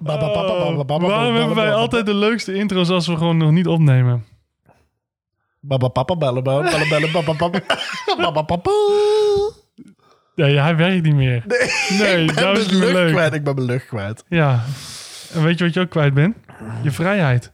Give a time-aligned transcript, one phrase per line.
[0.00, 4.24] Waarom hebben wij altijd de leukste intro's als we gewoon nog niet opnemen?
[5.60, 8.70] Baba papa bellen bellen bellen baba papa
[10.34, 10.44] Ja.
[10.46, 11.44] Nee, hij werkt niet meer.
[11.98, 13.34] Nee, ik ben mijn lucht kwijt.
[13.34, 14.24] Ik ben mijn lucht kwijt.
[14.28, 14.64] Ja.
[15.32, 16.36] En weet je wat je ook kwijt bent?
[16.82, 17.52] Je vrijheid.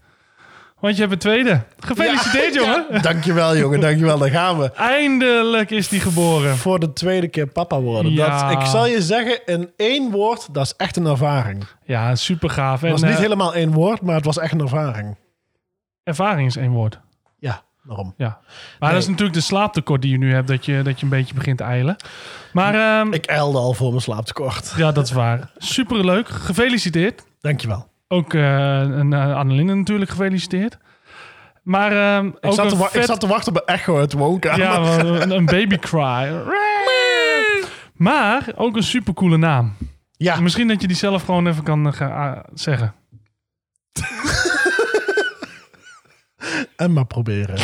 [0.80, 1.62] Want je hebt een tweede.
[1.78, 2.86] Gefeliciteerd, jongen.
[2.90, 3.80] Ja, dankjewel, jongen.
[3.80, 4.18] Dankjewel.
[4.18, 4.72] Daar gaan we.
[4.72, 6.56] Eindelijk is die geboren.
[6.56, 8.12] Voor de tweede keer papa worden.
[8.12, 8.48] Ja.
[8.48, 11.58] Dat, ik zal je zeggen, in één woord, dat is echt een ervaring.
[11.58, 12.82] Het Ja, super gaaf.
[12.82, 15.16] En was niet eh, helemaal één woord, maar het was echt een ervaring.
[16.02, 17.00] ervaring is één woord.
[17.38, 18.14] Ja, daarom.
[18.16, 18.38] Ja.
[18.78, 21.10] Maar dat is natuurlijk de slaaptekort die je nu hebt, dat je, dat je een
[21.10, 21.96] beetje begint te eilen.
[22.52, 24.72] Maar ehm, Ik eilde al voor mijn slaaptekort.
[24.76, 25.50] ja, dat is waar.
[25.58, 26.28] Super leuk.
[26.28, 27.24] Gefeliciteerd.
[27.40, 27.86] Dankjewel.
[28.08, 30.78] Ook eh en, eh, Annelinde natuurlijk gefeliciteerd.
[31.62, 33.98] Maar ehm, Ik ook zat, te een wa- ik zat te wachten op een echo
[33.98, 34.60] uit woonkamer.
[34.60, 36.42] Ja, een, een baby cry.
[37.94, 39.76] Maar ook een supercoole naam.
[40.12, 40.40] Ja.
[40.40, 42.94] Misschien dat je die zelf gewoon even kan eh, ah, zeggen.
[46.76, 47.54] En maar proberen.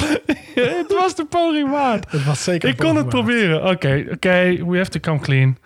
[0.55, 2.11] het was de poging waard.
[2.13, 3.65] Het was zeker Ik kon het proberen.
[3.65, 4.65] Oké, oké.
[4.67, 5.59] we have to come clean.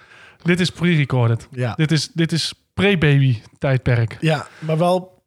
[0.43, 1.49] Dit is pre-recorded.
[1.51, 1.75] Ja.
[1.75, 4.17] Dit is, dit is pre-baby tijdperk.
[4.21, 5.23] Ja, maar wel...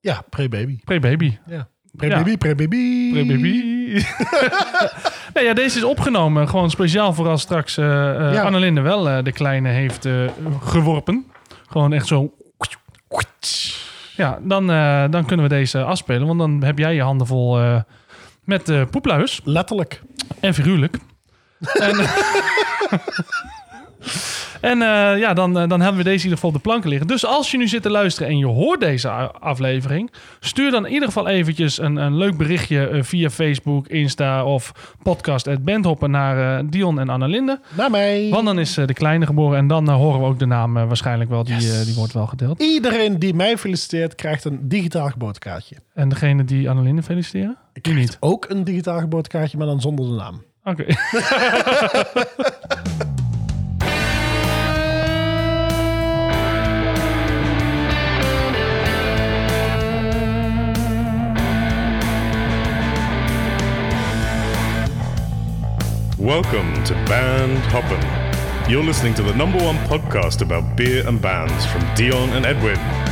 [0.00, 0.78] Ja, pre-baby.
[0.84, 1.38] Pre-baby.
[1.46, 1.68] Ja.
[1.96, 3.12] Pre-baby, pre-baby.
[3.12, 4.04] Pre-baby.
[5.34, 6.48] nee, ja, deze is opgenomen.
[6.48, 7.84] Gewoon speciaal voor als straks eh,
[8.32, 8.42] Ja.
[8.42, 10.08] Annelinde wel eh, de kleine heeft
[10.60, 11.26] geworpen.
[11.68, 12.34] Gewoon echt zo...
[14.16, 14.66] Ja, dan,
[15.10, 16.26] dan kunnen we deze afspelen.
[16.26, 17.58] Want dan heb jij je handen vol
[18.44, 19.40] met poepluis.
[19.44, 20.02] Letterlijk.
[20.40, 20.98] En figuurlijk.
[21.88, 21.96] en
[24.60, 26.88] en eh, ja, dan, eh, dan hebben we deze in ieder geval op de planken
[26.88, 27.06] liggen.
[27.06, 29.08] Dus als je nu zit te luisteren en je hoort deze
[29.40, 30.10] aflevering...
[30.40, 34.72] stuur dan in ieder geval eventjes een, een leuk berichtje eh, via Facebook, Insta of
[35.02, 37.60] podcast at Bandhoppen naar Dion en Annalinde.
[37.76, 38.28] Naar mij.
[38.30, 41.44] Want dan is de kleine geboren en dan horen we ook de naam waarschijnlijk wel.
[41.44, 41.84] Die, Yes.
[41.84, 42.62] die wordt wel gedeeld.
[42.62, 45.76] Iedereen die mij feliciteert, krijgt een digitaal geboortekaartje.
[45.94, 47.56] En degene die Annalinde feliciteren?
[47.72, 48.16] Die niet.
[48.20, 50.42] Ook een digitaal geboortekaartje, maar dan zonder de naam.
[50.64, 50.84] Oké.
[66.26, 68.68] Welcome to Band Hoppin'.
[68.68, 73.05] You're listening to the number one podcast about beer and bands from Dion and Edwin.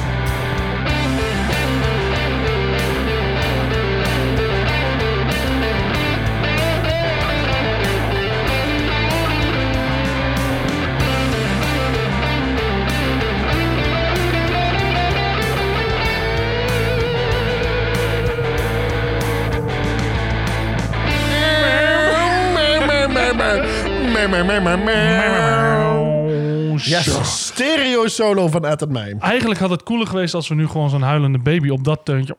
[26.77, 29.17] Yes, stereo solo van Ed en mij.
[29.19, 32.37] Eigenlijk had het cooler geweest als we nu gewoon zo'n huilende baby op dat teuntje.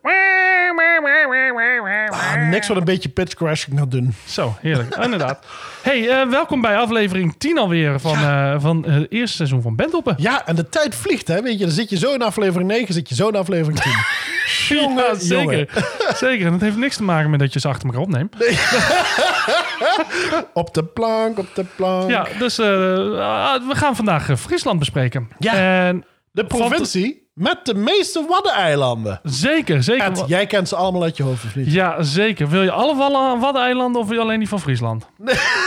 [2.09, 4.16] Ah, niks wat een beetje pitch crashing gaat doen.
[4.25, 4.95] Zo, heerlijk.
[5.05, 5.45] Inderdaad.
[5.81, 10.16] Hey, eh, welkom bij aflevering 10 alweer van, eh, van het eerste seizoen van Bentoppen.
[10.17, 11.41] Ja, en de tijd vliegt, hè?
[11.41, 13.91] Weet je, dan zit je zo in aflevering 9, zit je zo in aflevering 10.
[14.67, 15.83] jongen, Ja, zeker.
[16.16, 16.45] zeker.
[16.45, 18.35] En dat heeft niks te maken met dat je ze achter elkaar opneemt.
[20.53, 22.09] Op de plank, op de plank.
[22.09, 22.67] Ja, dus eh,
[23.19, 25.29] ah, we gaan vandaag eh, Friesland bespreken.
[25.39, 25.53] Ja.
[25.53, 29.19] En De provincie met de meeste Waddeneilanden.
[29.23, 30.05] zeker, zeker.
[30.05, 31.72] Ed, jij kent ze allemaal uit je hoofd, of niet?
[31.72, 32.50] Ja, zeker.
[32.50, 32.95] Wil je alle
[33.39, 35.05] Waddeneilanden of wil je alleen die van Friesland?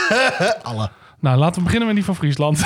[0.63, 0.89] Alle.
[1.19, 2.65] Nou, laten we beginnen met die van Friesland.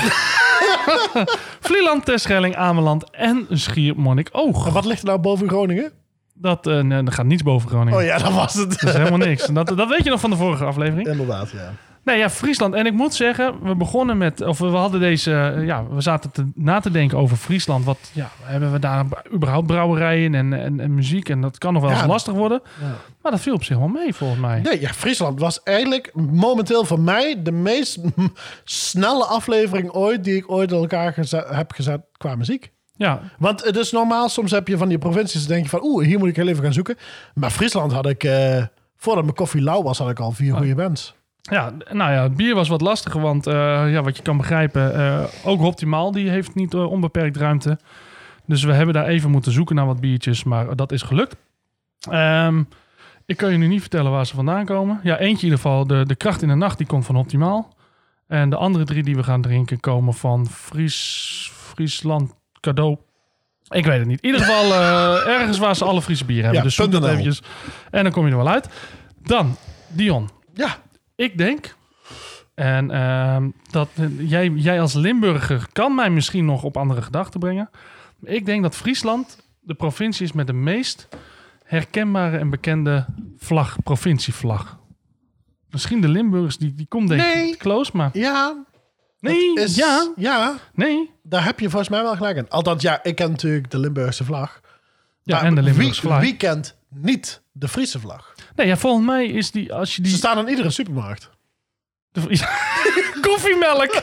[1.60, 4.66] Vlieland, Terschelling, Ameland en Schiermonnikoog.
[4.66, 5.92] En wat ligt er nou boven Groningen?
[6.34, 7.98] Dat, eh, nee, er gaat niets boven Groningen.
[7.98, 8.70] Oh ja, dat was het.
[8.80, 9.46] Dat is helemaal niks.
[9.46, 11.08] Dat, dat weet je nog van de vorige aflevering.
[11.08, 11.72] Inderdaad, ja.
[12.04, 12.74] Nee, ja, Friesland.
[12.74, 14.40] En ik moet zeggen, we begonnen met...
[14.40, 15.32] Of we hadden deze...
[15.56, 17.84] eh, Ja, we zaten te, na te denken over Friesland.
[17.84, 21.28] Wat, ja, hebben we daar überhaupt brouwerijen en, en, en muziek?
[21.28, 22.06] En dat kan nog wel eens Ja.
[22.06, 22.62] lastig worden.
[22.80, 22.86] Ja.
[23.22, 24.60] Maar dat viel op zich wel mee, volgens mij.
[24.60, 27.98] Nee, ja, Friesland was eigenlijk momenteel voor mij de meest
[28.64, 32.72] snelle aflevering ooit die ik ooit in elkaar geze- heb gezet qua muziek.
[32.96, 35.84] Ja, Want het is normaal, soms heb je van die provincies, dan denk je van,
[35.84, 36.96] oeh, hier moet ik heel even gaan zoeken.
[37.34, 38.64] Maar Friesland had ik, eh,
[38.96, 41.14] voordat mijn koffie lauw was, had ik al vier goede bands.
[41.50, 44.94] Ja, nou ja, het bier was wat lastiger, want eh, ja, wat je kan begrijpen,
[44.94, 47.78] eh, ook Optimaal die heeft niet eh, onbeperkt ruimte.
[48.46, 51.36] Dus we hebben daar even moeten zoeken naar wat biertjes, maar dat is gelukt.
[52.10, 52.62] Ehm,
[53.26, 55.00] ik kan je nu niet vertellen waar ze vandaan komen.
[55.02, 57.74] Ja, eentje in ieder geval, de, de kracht in de nacht, die komt van Optimaal.
[58.26, 62.96] En de andere drie die we gaan drinken komen van Fries, Friesland cadeau.
[63.68, 64.20] Ik weet het niet.
[64.20, 66.60] In ieder geval eh, ergens waar ze alle Friese bieren hebben.
[66.62, 67.42] Ja, dus zoek dat eventjes.
[67.90, 68.68] En dan kom je er wel uit.
[69.22, 69.56] Dan,
[69.88, 70.30] Dion.
[70.54, 70.76] Ja,
[71.16, 71.74] Ik denk,
[72.54, 73.88] en ehm, dat
[74.18, 77.70] jij, jij als Limburger kan mij misschien nog op andere gedachten brengen.
[78.22, 81.08] Ik denk dat Friesland de provincie is met de meest
[81.64, 83.06] herkenbare en bekende
[83.38, 84.78] vlag, provincievlag.
[85.70, 87.48] Misschien de Limburgers, die, die komt denk Nee.
[87.48, 88.10] ik close, maar...
[88.12, 88.64] Ja,
[89.32, 91.10] Nee, is, ja, ja, nee.
[91.22, 92.48] daar heb je volgens mij wel gelijk in.
[92.48, 94.60] Althans, ja, ik ken natuurlijk de Limburgse vlag.
[95.22, 96.20] Ja, Maar en de Limburgse wie, vlag.
[96.20, 98.32] Wie kent niet de Friese vlag?
[98.56, 100.16] Nee, ja, volgens mij is die, als je Ze die...
[100.16, 101.30] staan in iedere supermarkt.
[102.12, 102.46] de-
[103.28, 104.02] Koffiemelk!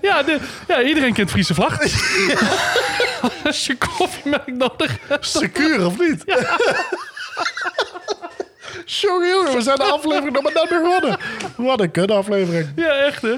[0.00, 0.38] ja, de,
[0.68, 1.78] ja, iedereen kent Friese vlag.
[3.44, 5.26] als je koffiemelk nodig hebt.
[5.28, 6.24] Secuur of niet?
[8.84, 11.18] Jongen, we zijn de aflevering nog maar net begonnen.
[11.56, 12.68] Wat een kut aflevering.
[12.76, 13.34] Ja, echt hè.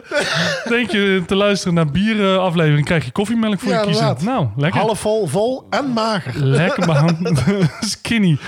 [0.69, 4.03] Denk je te luisteren naar bieraflevering, krijg je koffiemelk voor Ja, je kiezen.
[4.03, 4.25] inderdaad.
[4.27, 4.81] Nou, lekker.
[4.81, 6.33] Half vol, vol en mager.
[6.45, 7.39] Lekker man.
[7.81, 8.39] Skinny.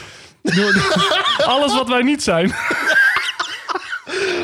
[1.46, 2.54] Alles wat wij niet zijn.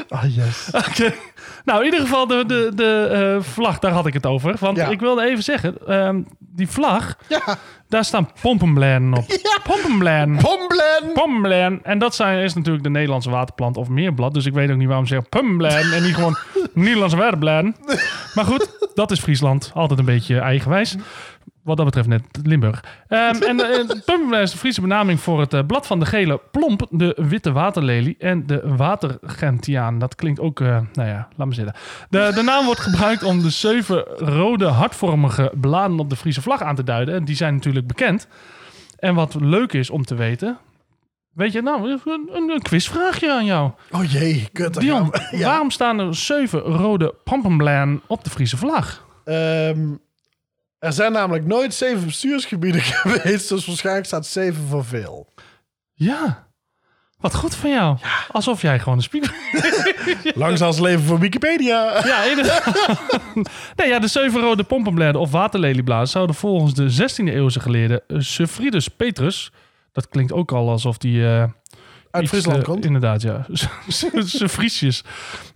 [0.09, 0.69] Ah, yes.
[0.89, 1.15] Oké.
[1.65, 4.55] Nou, in ieder geval de, de, de eh, vlag, daar had ik het over.
[4.61, 4.89] Want Ja.
[4.89, 7.41] ik wilde even zeggen, ehm, die vlag, Ja,
[7.89, 9.25] daar staan pompenbladen op.
[9.71, 10.37] Pompenbladen.
[10.37, 11.13] Pomblen.
[11.15, 11.81] Pompenbladen.
[11.83, 14.35] En dat zijn, is natuurlijk de Nederlandse waterplant of meerblad.
[14.35, 16.37] Dus ik weet ook niet waarom ze zeggen pompenbladen en niet gewoon
[16.75, 17.77] Nederlandse waterbladen.
[18.35, 19.71] Maar goed, dat is Friesland.
[19.75, 20.97] Altijd een beetje eigenwijs.
[21.63, 22.85] Wat dat betreft net Limburg.
[23.09, 26.41] Ehm, en uh, pompenbladen is de Friese benaming voor het eh, blad van de gele
[26.51, 29.99] plomp, de witte waterlelie en de watergentiaan.
[29.99, 31.75] Dat klinkt ook, eh, nou ja, laat me zitten.
[32.09, 36.63] De, de naam wordt gebruikt om de zeven rode hartvormige bladen op de Friese vlag
[36.63, 37.15] aan te duiden.
[37.15, 38.29] En die zijn natuurlijk bekend.
[38.99, 40.59] En wat leuk is om te weten.
[41.33, 43.71] Weet je, nou, een, quizvraagje aan jou.
[43.91, 44.81] Oh jee, kut.
[44.81, 45.13] Dion.
[45.31, 45.47] Ja.
[45.47, 49.07] waarom staan er zeven rode pompenbladen op de Friese vlag?
[49.25, 49.95] Ehm,
[50.83, 55.33] er zijn namelijk nooit zeven bestuursgebieden geweest, dus waarschijnlijk staat zeven voor veel.
[55.93, 56.47] Ja,
[57.19, 57.97] wat goed van jou.
[58.29, 59.35] Alsof jij gewoon een speaker...
[60.35, 62.07] Langs als leven voor Wikipedia.
[62.07, 63.01] Ja, inderdaad.
[63.77, 68.89] nee, ja, de zeven rode pompenbladen of waterleliebladen zouden volgens de 16e eeuwse geleerde Sufridus
[68.89, 69.53] Petrus...
[69.93, 71.27] Dat klinkt ook al alsof die...
[71.27, 71.45] eh,
[72.13, 72.85] Uit iets, Friesland eh, komt.
[72.85, 73.47] Inderdaad, ja.
[74.27, 75.05] Ze Friesjes.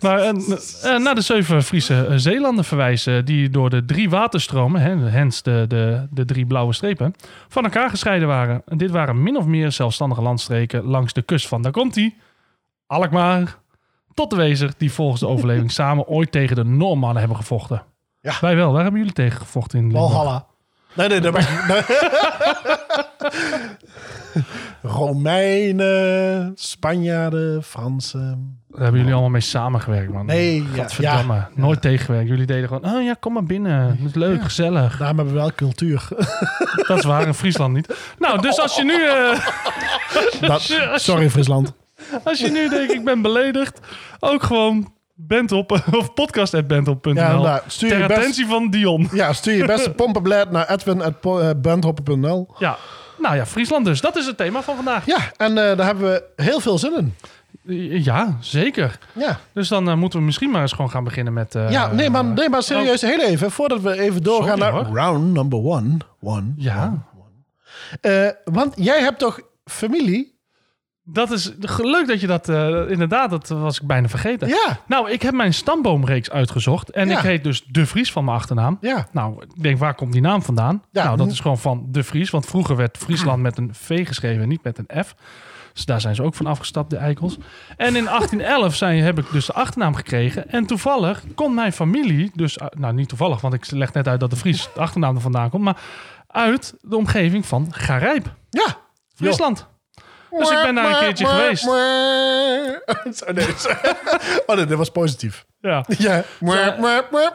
[0.00, 3.24] Maar eh, eh, naar de zeven Friese zeelanden verwijzen...
[3.24, 7.14] die door de drie waterstromen, hè, hens de, de, de drie blauwe strepen...
[7.48, 8.62] van elkaar gescheiden waren.
[8.66, 10.84] En dit waren min of meer zelfstandige landstreken...
[10.84, 12.16] langs de kust van, daar komt-ie,
[12.86, 13.56] Alkmaar...
[14.14, 14.70] tot de Wezer...
[14.76, 17.82] die volgens de overleving samen ooit tegen de Noormannen hebben gevochten.
[18.20, 18.34] Ja.
[18.40, 20.12] Wij wel, waar hebben jullie tegen gevochten in Limburg?
[20.12, 20.46] Valhalla.
[20.94, 21.48] Nee, nee, dat mag.
[24.86, 28.58] Romeinen, Spanjaarden, Fransen.
[28.68, 30.26] Daar hebben jullie allemaal mee samengewerkt, man.
[30.26, 31.34] Nee, ja, Gadverdamme.
[31.34, 31.48] ja.
[31.54, 32.28] Nooit tegengewerkt.
[32.28, 33.80] Jullie deden gewoon, oh ja, kom maar binnen.
[33.88, 34.96] Het is leuk, gezellig.
[34.98, 36.08] Daarom hebben we wel cultuur.
[36.88, 37.96] Dat is waar, in Friesland niet.
[38.18, 39.46] Nou, dus als je nu, eh,
[40.48, 40.60] Dat,
[41.08, 41.72] sorry, Friesland.
[42.24, 43.80] als je nu denkt, ik ben beledigd,
[44.20, 47.14] ook gewoon bent op, of podcast.bentop.nl.
[47.14, 47.62] Ja, inderdaad.
[47.66, 49.08] Stuur ter je best- attentie van Dion.
[49.12, 52.54] Ja, stuur je beste pompenblad naar edwin.bandhoppen.nl.
[52.58, 52.76] Ja,
[53.18, 54.00] nou ja, Friesland dus.
[54.00, 55.06] Dat is het thema van vandaag.
[55.06, 57.14] Ja, en eh, daar hebben we heel veel zin in.
[58.02, 58.98] Ja, zeker.
[59.12, 61.54] Ja, Dus dan eh, moeten we misschien maar eens gewoon gaan beginnen met...
[61.54, 63.50] eh, ja nee, maar, nee, maar serieus, heel even.
[63.50, 64.96] Voordat we even doorgaan Sorry, naar hoor.
[64.96, 65.96] round number one.
[66.20, 67.04] one Ja,
[68.00, 70.35] Eh, want jij hebt toch familie?
[71.08, 72.48] Dat is leuk dat je dat...
[72.48, 74.48] eh, inderdaad, dat was ik bijna vergeten.
[74.48, 76.90] Ja, Nou, ik heb mijn stamboomreeks uitgezocht.
[76.90, 77.16] En Ja.
[77.18, 78.78] ik heet dus De Vries van mijn achternaam.
[78.80, 79.06] ja.
[79.12, 80.82] Nou, ik denk, waar komt die naam vandaan?
[80.90, 81.04] Ja.
[81.04, 82.30] Nou, dat is gewoon van De Vries.
[82.30, 85.14] Want vroeger werd Friesland met een V geschreven, niet met een F.
[85.72, 87.36] Dus daar zijn ze ook van afgestapt, de eikels.
[87.76, 90.50] En in 1811 zijn, heb ik dus de achternaam gekregen.
[90.50, 94.30] En toevallig kon mijn familie, dus, nou niet toevallig, want ik leg net uit dat
[94.30, 95.76] de Vries de achternaam er vandaan komt, maar
[96.26, 98.76] uit de omgeving van Garijp, Ja.
[99.14, 99.66] Friesland.
[100.38, 101.64] Dus ik ben daar een keertje geweest.
[103.26, 103.46] Oh nee,
[104.46, 105.44] oh, nee, dat was positief.
[105.60, 105.84] Ja.
[105.98, 106.24] Ja.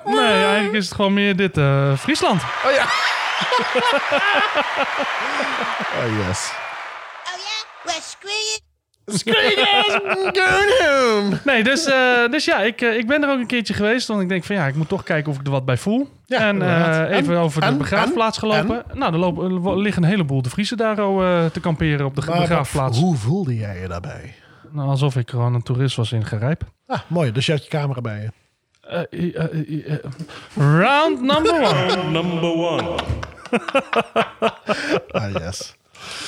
[0.06, 2.42] Nee, eigenlijk is het gewoon meer dit, eh, Friesland.
[2.66, 2.86] Oh ja.
[5.98, 6.52] Oh yes.
[7.26, 7.64] Oh yeah?
[7.84, 8.60] Well, screw you.
[11.46, 14.08] Nee, dus, eh, dus ja, ik, eh, ik ben er ook een keertje geweest.
[14.08, 16.10] Want ik denk van ja, ik moet toch kijken of ik er wat bij voel.
[16.26, 17.10] Ja, en eh, inderdaad.
[17.10, 17.40] even En?
[17.42, 17.78] over de En?
[17.78, 18.84] begraafplaats gelopen.
[18.94, 22.16] Nou, er, lopen, er liggen een heleboel de Friese daar al, eh, te kamperen op
[22.16, 23.00] de Maar begraafplaats.
[23.00, 24.34] Hoe voelde jij je daarbij?
[24.72, 26.64] Nou, alsof ik gewoon een toerist was in Gerijp.
[26.88, 27.32] Ah, mooi.
[27.32, 28.30] Dus je had je camera bij je.
[28.82, 29.00] Eh,
[29.36, 30.00] eh, eh, eh,
[30.56, 32.10] round number one.
[32.12, 32.96] Number one.
[35.12, 35.76] Ah, yes.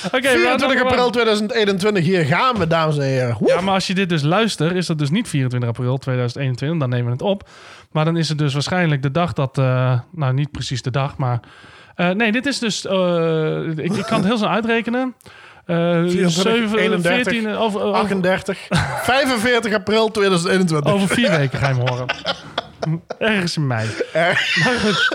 [0.06, 1.10] Oké, round 24 number april one.
[1.12, 2.04] 2021.
[2.04, 3.36] Hier gaan we, dames en heren.
[3.46, 6.78] Ja, maar als je dit dus luistert, is dat dus niet 24 april 2021.
[6.78, 7.48] Dan nemen we het op.
[7.92, 9.58] Maar dan is het dus waarschijnlijk de dag dat...
[9.58, 11.40] eh, nou, niet precies de dag, maar...
[11.96, 12.86] eh, nee, dit is dus...
[12.86, 15.14] eh, ik, ik kan het heel snel uitrekenen.
[15.66, 18.58] Eh 24, 31, 14, over, over, 38.
[19.02, 20.92] 45 april 2021.
[20.92, 22.06] over vier weken ga je hem horen.
[23.18, 23.88] Ergens in mei.
[24.12, 25.08] Er- Maar goed.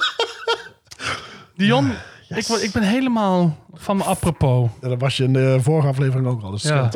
[1.56, 1.92] Dion,
[2.38, 4.70] ik, ik ben helemaal van me apropos.
[4.82, 6.52] Ja, dat was je in de vorige aflevering ook al.
[6.52, 6.90] Dus Ja.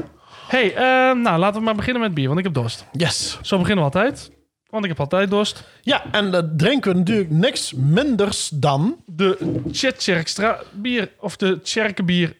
[0.48, 2.86] hey, eh, nou laten we maar beginnen met bier, want ik heb dorst.
[2.92, 3.40] Yes.
[3.42, 4.32] Zo beginnen we altijd.
[4.70, 5.64] Want ik heb altijd dorst.
[5.82, 8.96] Ja, en dan drinken we natuurlijk niks minders dan...
[9.06, 12.38] De Tjetjerkstra bier, of de Tjerkenbier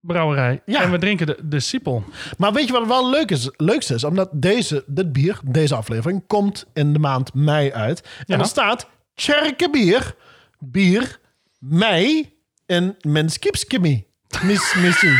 [0.00, 0.62] brouwerij.
[0.66, 0.82] Ja.
[0.82, 2.04] En we drinken de, de Siepel.
[2.38, 4.04] Maar weet je wat wel leuk is, leukste is?
[4.04, 8.00] Omdat deze, dit bier, deze aflevering, komt in de maand mei uit.
[8.00, 8.38] En Ja.
[8.38, 10.14] er staat Tjerkenbier,
[10.58, 11.19] bier,
[11.60, 12.34] mei
[12.66, 14.06] in mijn skipskimmy.
[14.42, 15.18] Mis, missie.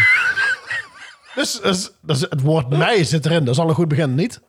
[1.35, 3.45] Dus, dus, dus het woord mei zit erin.
[3.45, 4.41] Dat is al een goed begin, niet?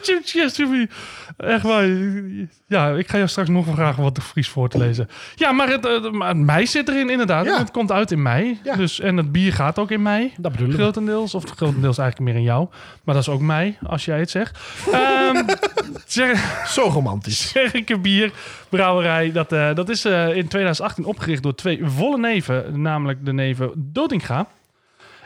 [0.24, 0.90] Tjerkenbier.
[1.40, 1.86] Echt waar.
[2.66, 5.08] Ja, ik ga jou straks nog wel vragen wat de Fries voor te lezen.
[5.34, 7.44] Ja, maar het, eh, maar mei zit erin inderdaad.
[7.44, 7.58] Ja.
[7.58, 8.58] Het komt uit in mei.
[8.64, 8.76] Ja.
[8.76, 10.32] Dus, en het bier gaat ook in mei.
[10.36, 10.74] Dat bedoel ik.
[10.74, 12.68] Grotendeels, of grotendeels eigenlijk meer in jou.
[13.04, 14.58] Maar dat is ook mij, als jij het zegt.
[14.92, 15.46] Ehm
[16.06, 17.46] Tjer- Zo romantisch.
[17.50, 18.32] Tjerkenbier
[18.68, 19.32] brouwerij.
[19.32, 22.80] Dat, eh, dat is eh, in 2018 opgericht door twee volle neven.
[22.82, 24.46] Namelijk de neven Dodinga.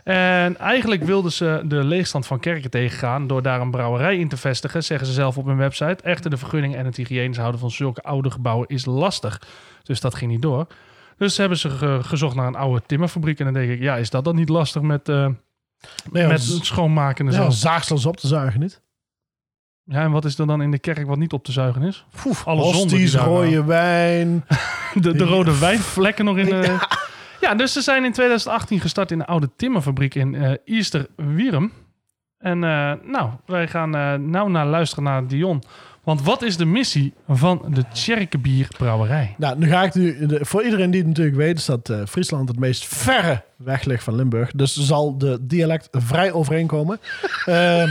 [0.04, 3.26] En eigenlijk wilden ze de leegstand van kerken tegengaan...
[3.26, 6.02] door daar een brouwerij in te vestigen, zeggen ze zelf op hun website.
[6.02, 9.42] Echter, de vergunning en het hygiënisch houden van zulke oude gebouwen is lastig.
[9.82, 10.66] Dus dat ging niet door.
[11.16, 13.38] Dus hebben ze ge- gezocht naar een oude timmerfabriek.
[13.38, 15.26] En dan denk ik, ja, is dat dan niet lastig met, eh,
[16.12, 17.42] Nee, met schoonmaken en zo?
[17.42, 18.82] ja, zaagsels op te zuigen, niet?
[19.84, 22.04] Ja, en wat is er dan in de kerk wat niet op te zuigen is?
[22.22, 24.44] Poef, Alle hosties, rode wijn.
[25.00, 26.60] De, de rode wijnvlekken nog in de...
[26.66, 26.88] Ja.
[27.52, 31.72] Dus ze zijn in 2018 gestart in de oude timmerfabriek in eh Easter Wierum.
[32.38, 35.62] En eh, nou, wij gaan eh nou naar luisteren naar Dion.
[36.04, 39.34] Want wat is de missie van de Tjerkenbier brouwerij?
[39.38, 40.28] Nou, nu ga ik nu...
[40.40, 41.58] voor iedereen die het natuurlijk weet...
[41.58, 44.50] is dat eh, Friesland het meest verre weg ligt van Limburg.
[44.52, 47.00] Dus zal de dialect vrij overeenkomen.
[47.44, 47.84] Eh,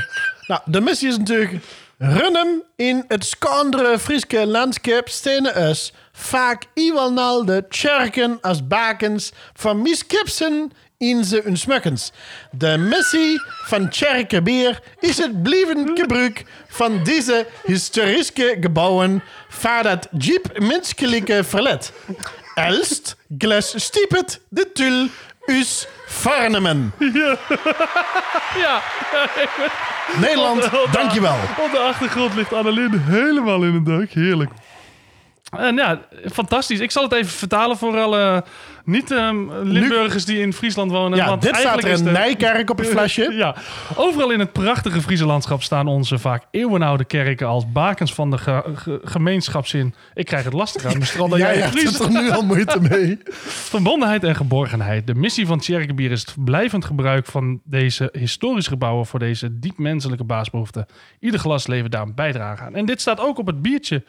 [0.47, 1.63] nou, de missie is natuurlijk...
[2.05, 9.81] Runnen in het skandere Frieske landschap stenen us vaak iwalnal de tjerken als bakens van
[9.81, 11.97] miskipsen in ze hun.
[12.51, 20.59] De missie van Tjerkenbier is het blijvend gebruik van deze historische gebouwen voor dat diep
[20.59, 21.91] menselijke verlet.
[22.55, 25.07] Elst glas stiepet de tul
[25.45, 26.93] us farnemen.
[28.57, 28.81] Ja,
[30.19, 31.35] Nederland, dankjewel.
[31.65, 34.09] op de achtergrond ligt Annelien helemaal in het dak.
[34.09, 34.51] Heerlijk.
[35.57, 35.99] En ja,
[36.31, 36.79] fantastisch.
[36.79, 38.43] Ik zal het even vertalen voor alle
[38.83, 41.17] niet-Limburgers die in Friesland wonen.
[41.17, 43.31] Ja, want dit staat er in de- Nijkerk op het flesje.
[43.43, 43.55] Ja,
[43.95, 48.37] overal in het prachtige Friese landschap staan onze vaak eeuwenoude kerken als bakens van de
[48.37, 49.93] ge- ge- gemeenschapszin.
[50.13, 51.29] Ik krijg het lastig aan mijn strand.
[51.29, 53.17] dat Jij hebt er nu al moeite mee.
[53.71, 55.07] Verbondenheid en geborgenheid.
[55.07, 59.77] De missie van Tjerkenbier is het blijvend gebruik van deze historische gebouwen voor deze diep
[59.77, 60.85] menselijke baasbehoeften.
[61.19, 62.75] Ieder glas levert daar een bijdrage aan.
[62.75, 64.03] En dit staat ook op het biertje,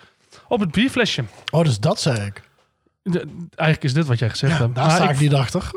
[0.49, 1.25] op het bierflesje.
[1.51, 2.43] Oh, dus dat zei ik.
[3.11, 4.75] De- eigenlijk is dit wat jij gezegd hebt.
[4.75, 5.63] Daar Maar sta ik- ik niet achter.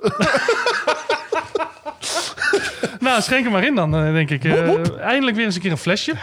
[3.00, 4.44] Nou, schenk hem maar in dan, eh, denk ik.
[4.44, 6.14] Eh, eindelijk weer eens een keer een flesje.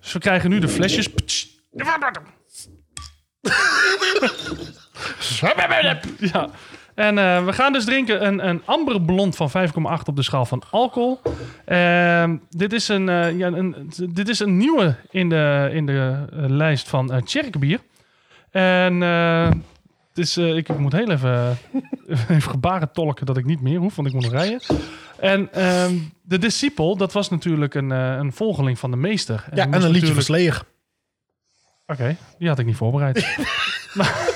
[0.00, 1.08] Dus we krijgen nu de flesjes.
[6.18, 6.48] Ja.
[6.94, 10.44] En eh, we gaan dus drinken een, een amber blond van 5,8 op de schaal
[10.46, 11.20] van alcohol.
[11.64, 13.04] Ehm, dit, is een,
[13.36, 17.80] ja, een, dit is een nieuwe in de, in de lijst van uh, Tjerkenbier.
[18.50, 18.98] En
[20.16, 21.58] eh, het is, eh, ik moet heel even,
[22.28, 24.60] even gebaren tolken dat ik niet meer hoef, want ik moet nog rijden.
[25.20, 29.44] En ehm, de discipel, dat was natuurlijk een, eh, een volgeling van de meester.
[29.50, 30.62] Ja, die en een liedje van natuurlijk- Slayer.
[31.86, 33.36] Oké, die had ik niet voorbereid.
[33.94, 34.34] maar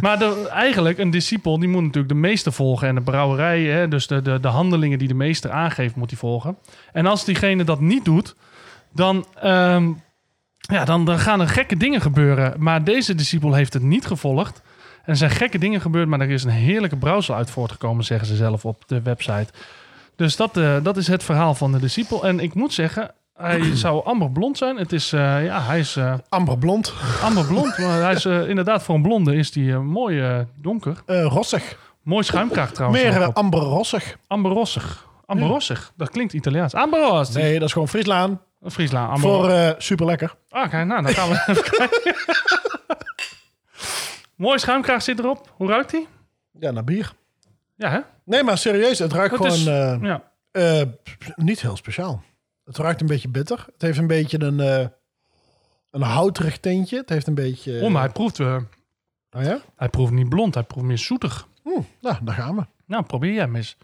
[0.00, 2.88] maar de, eigenlijk, een discipel die moet natuurlijk de meester volgen.
[2.88, 6.18] En de brouwerij, hè, dus de, de, de handelingen die de meester aangeeft, moet hij
[6.18, 6.58] volgen.
[6.92, 8.36] En als diegene dat niet doet,
[8.92, 9.92] dan, ehm,
[10.66, 12.54] ja, dan, dan gaan er gekke dingen gebeuren.
[12.58, 14.62] Maar deze discipel heeft het niet gevolgd.
[15.04, 18.26] En er zijn gekke dingen gebeurd, maar er is een heerlijke brouwsel uit voortgekomen, zeggen
[18.26, 19.46] ze zelf op de website.
[20.16, 22.24] Dus dat, eh, dat is het verhaal van de discipel.
[22.26, 24.76] En ik moet zeggen, hij zou amber blond zijn.
[24.76, 26.94] Het is, eh, ja, hij is eh, Amber blond.
[27.22, 27.78] amber blond.
[27.86, 31.02] maar hij is eh, inderdaad voor een blonde is die eh, mooi eh, donker.
[31.06, 31.76] Eh, rossig.
[32.02, 33.02] Mooi schuimkraag trouwens.
[33.02, 33.36] Meer nog eh, op.
[33.36, 34.16] amber rossig.
[34.26, 35.06] Amberrossig.
[35.26, 35.92] Amberrossig.
[35.96, 36.74] Dat klinkt Italiaans.
[36.74, 37.34] Amberrossig.
[37.42, 38.40] Nee, dat is gewoon Frieslaan.
[38.70, 39.08] Friesland.
[39.12, 39.30] Amber...
[39.30, 40.34] Voor eh super lekker.
[40.48, 42.14] Ah, kijk, nou, dan gaan we even kijken.
[44.36, 45.52] Mooi schuimkraag zit erop.
[45.56, 46.06] Hoe ruikt hij?
[46.60, 47.12] Ja, naar bier.
[47.76, 48.00] Ja, hè?
[48.24, 50.32] Nee, maar serieus, het ruikt Het gewoon is- eh, Ja.
[50.50, 50.82] eh,
[51.36, 52.22] niet heel speciaal.
[52.64, 53.64] Het ruikt een beetje bitter.
[53.72, 54.58] Het heeft een beetje een,
[55.90, 56.96] een houterig tintje.
[56.96, 57.80] Het heeft een beetje...
[57.82, 58.62] Oh, maar hij proeft, Oh
[59.30, 59.58] ja?
[59.76, 60.54] hij proeft niet blond.
[60.54, 61.46] Hij proeft meer zoetig.
[62.00, 62.66] Nou, daar gaan we.
[62.86, 63.76] Nou, probeer jij hem eens.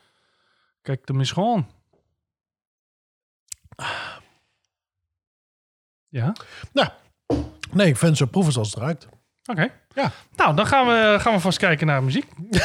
[0.83, 1.67] Kijk hem eens gewoon.
[6.11, 6.33] Ja,
[6.73, 6.89] Nou,
[7.71, 9.09] nee, ik vind ze proeven zoals het ruikt.
[9.45, 9.69] oké.
[9.95, 10.11] Ja.
[10.37, 12.27] Nou, dan gaan we, gaan we vast kijken naar muziek.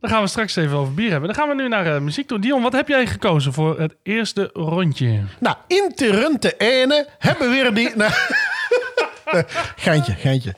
[0.00, 1.28] dan gaan we straks even over bier hebben.
[1.28, 2.38] Dan gaan we nu naar eh, muziek toe.
[2.38, 5.22] Dion, wat heb jij gekozen voor het eerste rondje?
[5.38, 7.96] Nou, in Terunte ene hebben we weer die...
[9.32, 9.44] Nou,
[9.76, 10.54] geintje, geintje.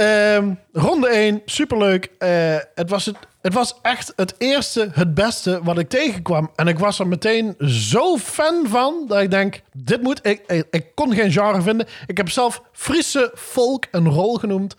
[0.00, 2.10] Ehm, ronde 1, superleuk.
[2.18, 6.50] Eh, het, was het, het was echt het eerste, het beste wat ik tegenkwam.
[6.56, 10.26] En ik was er meteen zo fan van, dat ik denk, dit moet...
[10.26, 11.86] Ik, ik, ik kon geen genre vinden.
[12.06, 14.74] Ik heb zelf Friese folk een rol genoemd.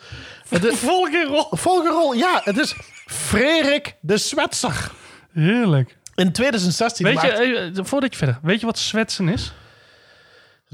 [0.50, 1.48] Is, Volkerol.
[1.52, 2.76] volgerol, ja, het is
[3.06, 4.92] Frederik de Zwetser.
[5.34, 5.98] Heerlijk.
[6.16, 9.54] In 2016 Weet je, maakt- eh, voordat je verder, weet je wat zwetsen is?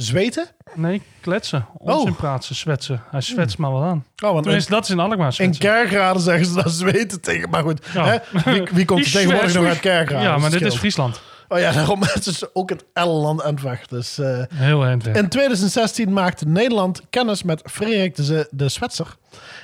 [0.01, 0.47] Zweten?
[0.73, 1.65] Nee, kletsen.
[1.77, 2.17] Onzin Oh.
[2.17, 3.01] praten, zwetsen.
[3.11, 4.05] Hij zwetst maar wel aan.
[4.23, 5.59] Oh, want Tenminste, dat is in Alkmaar in zwetsen.
[5.63, 7.49] kerkraden zeggen ze dat zweten tegen.
[7.49, 8.05] Maar goed, Ja.
[8.05, 8.17] hè?
[8.51, 10.27] Wie, wie komt er tegenwoordig nog uit kerkraden?
[10.27, 10.75] Ja, maar dit is.
[10.75, 11.21] Friesland.
[11.47, 13.87] Oh ja, daarom het is ook het Ellenland en weg.
[13.87, 15.15] Dus, eh, Heel eind weg.
[15.15, 19.15] in 2016 maakte Nederland kennis met Frederik de, de Zwetser.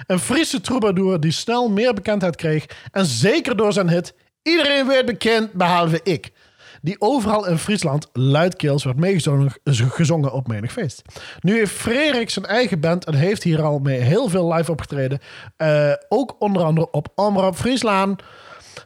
[0.07, 2.65] Een Friese troubadour die snel meer bekendheid kreeg.
[2.91, 4.13] En zeker door zijn hit
[4.43, 6.31] Iedereen werd bekend, behalve ik.
[6.83, 11.01] Die overal in Friesland luidkeels werd meegezongen gezongen op menig feest.
[11.39, 15.19] Nu heeft Frederik zijn eigen band en heeft hier al mee heel veel live opgetreden.
[15.57, 18.21] Eh, ook onder andere op Omroep Friesland.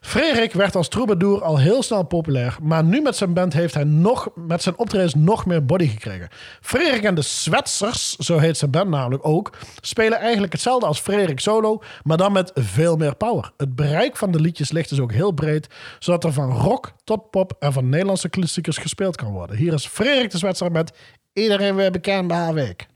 [0.02, 3.84] Frederik werd als troubadour al heel snel populair, maar nu met zijn band heeft hij
[3.84, 6.28] nog, met zijn optredens nog meer body gekregen.
[6.62, 11.40] Frederik en de Zwetsers, zo heet zijn band namelijk ook, spelen eigenlijk hetzelfde als Frederik
[11.40, 13.52] solo, maar dan met veel meer power.
[13.58, 15.68] Het bereik van de liedjes ligt dus ook heel breed,
[16.00, 19.56] zodat er van rock tot pop en van Nederlandse klassiekers gespeeld kan worden.
[19.56, 20.92] Hier is Frederik de Zwetser met
[21.38, 22.88] Iedereen weer bekend behalve ik.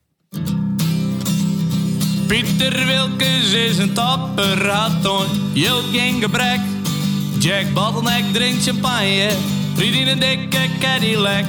[2.28, 6.60] Pieter Wilkes is een tapperaton, Jilk geen gebrek.
[7.42, 9.30] Jack Bottleneck drinkt champagne,
[9.76, 11.46] Riedien een dikke Cadillac.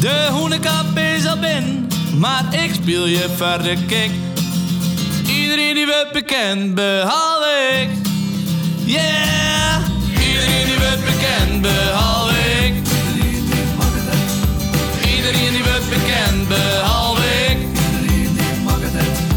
[0.00, 4.10] De hoenekap is al binnen, maar ik speel je verder kick.
[5.26, 7.88] Iedereen die wordt bekend, behalve ik.
[8.84, 9.80] Yeah!
[10.28, 12.74] Iedereen die wordt bekend, behalve ik.
[15.16, 17.58] Iedereen die wordt bekend, behalve ik.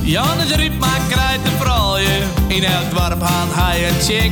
[0.02, 2.22] Jannes riep maar krijt een vrouwje.
[2.48, 4.32] In elk dorp had hij een chick.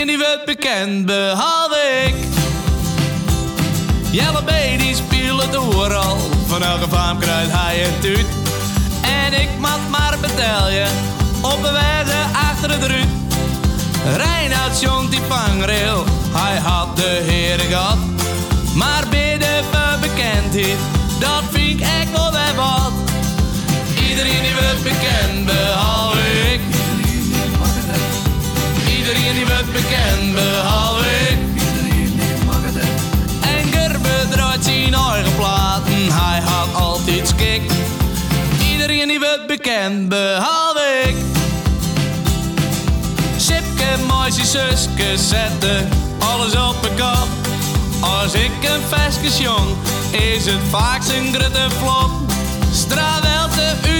[0.00, 2.14] Iedereen die wordt bekend, behalve ik.
[4.10, 6.16] Jelle B die speelt het overal.
[6.46, 8.26] Van elke faam krijgt hij het uit.
[9.02, 10.88] En ik mag maar betalen.
[11.40, 13.08] Op een wijze achter het ruut.
[14.16, 16.04] Reinoud jongt die vangrail.
[16.32, 17.98] Hij had de heren gehad.
[18.74, 19.64] Maar binnen
[20.00, 20.78] bekendheid,
[21.18, 22.92] dat vind ik echt wel wat.
[24.08, 26.39] Iedereen die wordt bekend, behalve
[29.74, 29.78] ik.
[29.78, 31.38] Iedereen die wordt bekend, behalve ik.
[33.42, 37.62] En Gerbe draait zijn eigen platen, hij had altijd skik.
[38.72, 41.16] Iedereen die wordt bekend, behalve ik.
[43.36, 45.84] Sipke, meisje, zuske, zette
[46.18, 47.28] alles op mijn kop.
[48.00, 49.76] Als ik een vestjes jong,
[50.10, 52.10] is het vaak zijn grutte flop.
[52.72, 53.99] Uit de waan,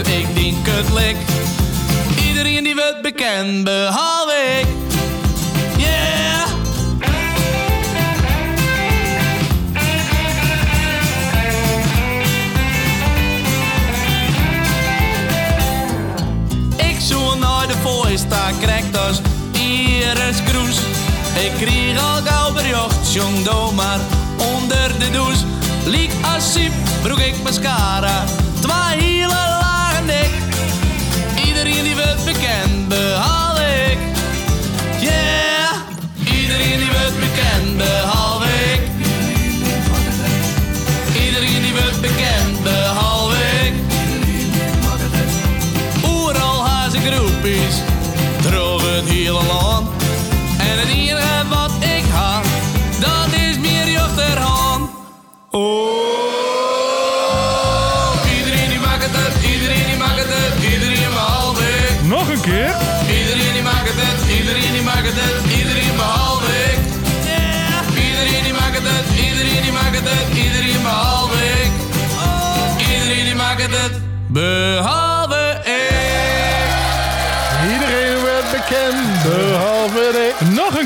[0.00, 1.16] als ik die kut lik.
[2.28, 4.66] Iedereen die wordt bekend, behalve ik.
[5.76, 6.46] Yeah!
[16.76, 19.20] Ik zoek naar de voorsta, krijg dus
[19.52, 20.78] Iris Kroes.
[21.34, 23.98] Ik kreeg al gauw bericht, jong maar
[24.54, 25.44] onder de douche.
[25.84, 28.24] Liek als siep, broek ik mascara,
[28.60, 29.59] twee hele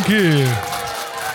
[0.04, 0.46] keer.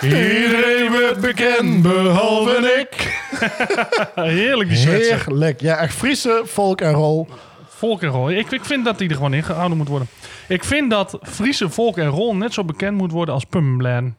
[0.02, 3.22] Iedereen wordt bekend, behalve ik.
[4.14, 4.78] Heerlijk die.
[4.88, 5.60] Heerlijk.
[5.60, 7.26] Ja, echt Friese folk en roll.
[7.68, 8.32] Volk en roll.
[8.36, 10.08] Ik, ik vind dat die er gewoon ingehouden moet worden.
[10.48, 14.16] Ik vind dat Friese volk en roll net zo bekend moet worden als Pumpenbladen.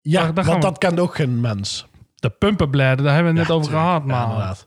[0.00, 0.70] Ja, Daar- daar gaan want we.
[0.70, 1.86] dat kent ook geen mens.
[2.14, 4.30] De Pumpenbladen, daar hebben we het net over gehad, Ja, man.
[4.30, 4.66] inderdaad.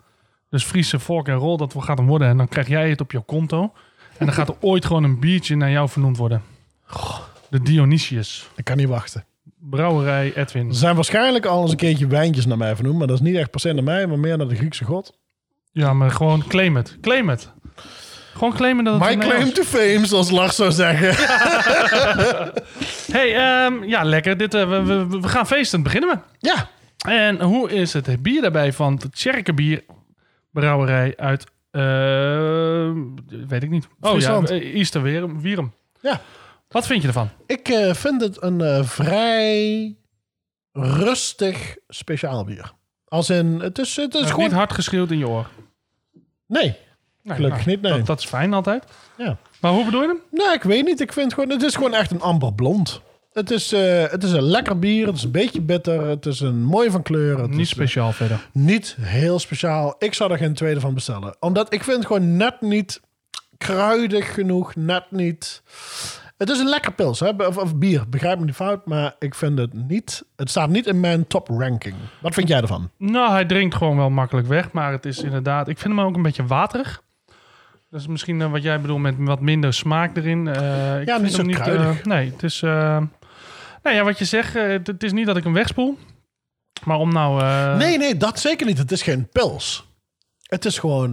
[0.50, 2.28] dus Friese volk en roll, dat gaat hem worden.
[2.28, 3.62] En dan krijg jij het op je konto.
[4.18, 6.42] En dan gaat er ooit gewoon een biertje naar jou vernoemd worden.
[7.52, 8.48] De Dionysius.
[8.56, 9.26] Ik kan niet wachten.
[9.60, 10.70] Brouwerij Edwin.
[10.70, 12.98] Er zijn waarschijnlijk al eens een keertje wijntjes naar mij vernoemd.
[12.98, 15.18] Maar dat is niet echt per se naar mij, maar meer naar de Griekse god.
[15.72, 16.98] Ja, maar gewoon claim het.
[17.02, 17.52] Claim het.
[18.34, 21.16] Gewoon claimen dat het My claim to fame, zoals Lars zou zeggen.
[23.12, 24.38] Hey, ehm, ja, lekker.
[24.38, 25.84] Dit, eh, we, we, we gaan feesten.
[25.84, 26.18] Beginnen we.
[26.48, 26.70] Ja,
[27.12, 29.84] En hoe is het bier daarbij van de Tjerkenbier
[30.52, 31.44] brouwerij uit...
[31.72, 32.92] eh,
[33.48, 33.88] weet ik niet.
[34.02, 34.50] Oh Friesland.
[34.50, 35.02] ja, eh, Easter
[35.42, 35.74] Wierum.
[36.02, 36.22] ja.
[36.72, 37.30] Wat vind je ervan?
[37.46, 39.96] Ik eh, vind het een eh, vrij
[40.72, 42.72] rustig speciaal bier.
[43.08, 44.44] Als in, het is, het is gewoon...
[44.46, 45.50] Niet hard geschreeuwd in je oor.
[46.48, 46.76] Nee,
[47.24, 47.92] Nee, Gelukkig niet, nee.
[47.98, 48.84] Dat, dat is fijn altijd.
[49.18, 49.38] ja.
[49.60, 50.20] Maar hoe bedoel je hem?
[50.32, 51.00] Nee, ik weet niet.
[51.00, 53.02] Ik vind gewoon, het is gewoon echt een amber blond.
[53.34, 55.08] Het is, eh, het is een lekker bier.
[55.08, 56.02] Het is een beetje bitter.
[56.08, 57.40] Het is een mooi van kleur.
[57.40, 58.48] Het Niet is, speciaal verder.
[58.52, 59.96] Niet heel speciaal.
[60.00, 61.36] Ik zou er geen tweede van bestellen.
[61.40, 63.02] Omdat ik vind het gewoon net niet
[63.58, 64.76] kruidig genoeg.
[64.76, 65.62] Net niet...
[66.42, 67.30] Het is een lekker pils, hè?
[67.30, 68.10] Of, of bier.
[68.10, 68.86] Begrijp me niet fout.
[68.86, 70.24] Maar ik vind het niet...
[70.36, 71.96] Het staat niet in mijn top ranking.
[72.22, 72.90] Wat vind jij ervan?
[72.98, 74.72] Nou, hij drinkt gewoon wel makkelijk weg.
[74.72, 75.68] Maar het is inderdaad...
[75.68, 77.02] Ik vind hem ook een beetje waterig.
[77.90, 80.48] Dat is misschien eh, wat jij bedoelt met wat minder smaak erin.
[80.48, 82.00] Eh, ik Ja, vind niet zo hem kruidig.
[82.00, 82.62] eh, nee, het is...
[82.62, 83.10] nou
[83.84, 85.98] ja, wat je zegt, het, het is niet dat ik hem wegspoel.
[86.86, 87.44] Maar om nou...
[87.78, 88.78] nee, nee, dat zeker niet.
[88.78, 89.88] Het is geen pils.
[90.42, 91.12] Het is gewoon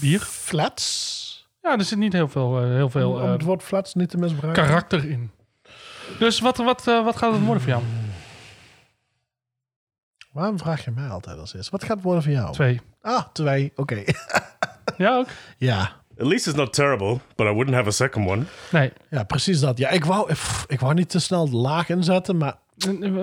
[0.00, 0.20] Bier.
[0.20, 1.18] flats.
[1.62, 4.10] Ja, er zit niet heel veel, eh, heel veel Om eh, het woord flats niet
[4.10, 4.64] te misbruiken.
[4.64, 5.30] karakter in.
[6.18, 7.82] Dus wat, wat, eh, wat gaat het worden voor jou?
[10.32, 11.70] Waarom vraag je mij altijd als eerst?
[11.70, 12.52] Wat gaat het worden voor jou?
[12.52, 12.80] Twee.
[13.02, 13.72] Ah, twee.
[13.76, 14.02] Oké.
[14.96, 15.26] Ja, ook?
[15.56, 15.80] ja.
[16.18, 18.42] At least it's not terrible, but I wouldn't have a second one.
[18.72, 18.92] Nee.
[19.10, 19.78] ja, precies dat.
[19.78, 22.54] Ja, ik wou, pff, ik wou niet te snel laag inzetten, maar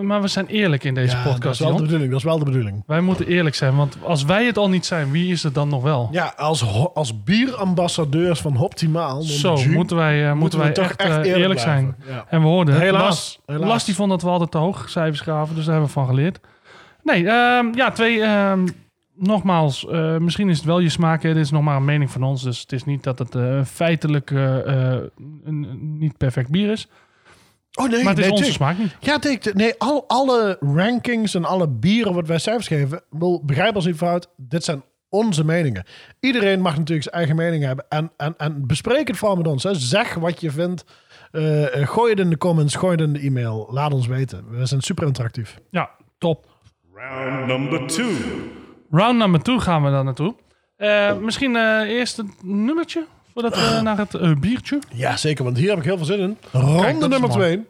[0.02, 2.10] Maar we zijn eerlijk in deze ja, dat is podcast, wel de bedoeling.
[2.10, 2.84] Dat is wel de bedoeling.
[2.88, 5.70] Wij moeten eerlijk zijn, want als wij het al niet zijn, wie is het dan
[5.70, 6.10] nog wel?
[6.12, 9.22] Ja, als, als bierambassadeurs van Optimaal.
[9.22, 11.96] Zo, moeten wij, eh, moeten wij toch echt, echt eh, eerlijk eerlijk, zijn.
[12.08, 12.26] Ja.
[12.30, 12.80] En we hoorden.
[12.80, 13.70] Helaas, Las, helaas.
[13.70, 16.08] Las die vond dat we altijd te hoog cijfers gaven, dus daar hebben we van
[16.08, 16.40] geleerd.
[17.04, 18.22] Nee, ehm, ja, twee.
[18.22, 18.68] ehm,
[19.16, 21.24] nogmaals, eh, misschien is het wel je smaak.
[21.24, 21.34] Hè.
[21.34, 22.44] Dit is nog maar een mening van ons.
[22.44, 23.36] Dus het is niet dat het
[23.68, 25.12] feitelijk een,
[25.46, 26.90] een niet perfect bier is.
[27.78, 28.54] Oh nee, maar het is nee, onze tuurlijk.
[28.54, 28.96] smaak niet.
[29.00, 33.76] Ja, nee, nee al, alle rankings en alle bieren wat wij cijfers geven, wil, begrijp
[33.76, 35.86] ons niet fout, dit zijn onze meningen.
[36.20, 39.64] Iedereen mag natuurlijk zijn eigen mening hebben en, en, en bespreek het vooral met ons.
[39.64, 39.76] Hè.
[39.76, 40.86] Zeg wat je vindt.
[41.32, 43.68] Eh, eh, gooi het in de comments, gooi het in de e-mail.
[43.72, 44.50] Laat ons weten.
[44.50, 45.58] We zijn super interactief.
[45.70, 46.46] Ja, top.
[46.94, 48.12] Round number two.
[48.92, 50.36] Round number two gaan we dan naartoe.
[50.78, 53.06] Eh, misschien eh, eerst een nummertje
[53.42, 54.80] voordat we naar het eh, biertje.
[54.94, 56.38] Ja, zeker, want hier heb ik heel veel zin in.
[56.52, 57.32] dat Ronde is nummer mooi.
[57.32, 57.66] twee.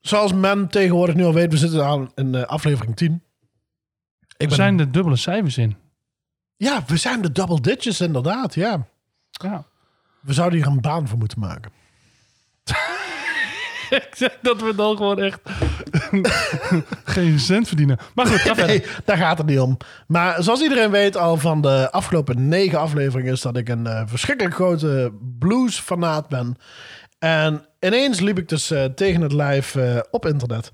[0.00, 3.12] Zoals men tegenwoordig nu al weet, we zitten aan in eh, aflevering 10.
[3.12, 3.22] Ik
[4.36, 5.76] Er ben- zijn de dubbele cijfers in.
[6.56, 8.86] Ja, we zijn de double digits inderdaad, ja.
[9.30, 9.64] Ja.
[10.20, 11.72] We zouden hier een baan voor moeten maken.
[13.90, 15.40] Ik zeg dat we dan gewoon echt
[17.04, 17.98] geen cent verdienen.
[18.14, 18.66] Maar goed, ga verder.
[18.66, 19.76] Nee, daar gaat het niet om.
[20.06, 23.32] Maar zoals iedereen weet al van de afgelopen negen afleveringen...
[23.32, 26.56] is dat ik een eh, verschrikkelijk grote blues-fanaat ben.
[27.18, 30.72] En ineens liep ik dus eh, tegen het lijf eh, op internet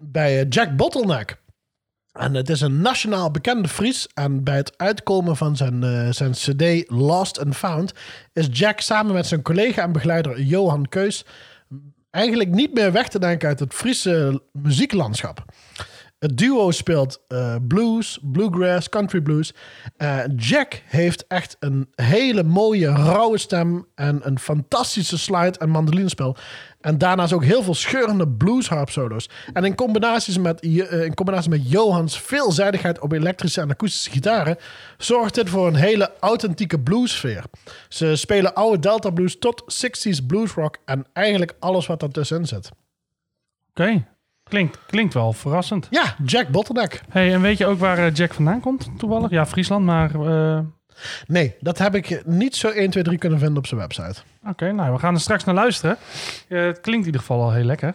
[0.00, 1.40] bij Jack Bottleneck.
[2.12, 4.08] En het is een nationaal bekende Fries.
[4.14, 7.92] En bij het uitkomen van zijn, zijn CD Lost and Found...
[8.32, 11.24] is Jack samen met zijn collega en begeleider Johan Keus...
[12.12, 15.44] eigenlijk niet meer weg te denken uit het Friese muzieklandschap.
[16.22, 19.54] Het duo speelt eh, blues, bluegrass, country blues.
[19.96, 26.36] Eh, Jack heeft echt een hele mooie, rauwe stem en een fantastische slide en mandolinespel.
[26.80, 29.30] En daarnaast ook heel veel scheurende bluesharp solo's.
[29.52, 34.56] En in combinatie met, eh, in combinatie met Johans veelzijdigheid op elektrische en akoestische gitaren...
[34.98, 37.44] zorgt dit voor een hele authentieke bluessfeer.
[37.88, 42.70] Ze spelen oude Delta blues tot 60s bluesrock en eigenlijk alles wat daartussenin zit.
[43.70, 44.04] Oké,
[44.52, 45.86] klinkt, klinkt wel verrassend.
[45.90, 47.00] Ja, Jack Bottleneck.
[47.08, 49.30] Hey, en weet je ook waar eh, Jack vandaan komt toevallig?
[49.30, 50.14] Ja, Friesland, maar...
[50.14, 50.58] eh,
[51.26, 54.14] Nee, dat heb ik niet zo 1, 2, 3 kunnen vinden op zijn website.
[54.48, 55.96] Oké, nou, we gaan er straks naar luisteren.
[56.48, 57.94] Eh, het klinkt in ieder geval al heel lekker.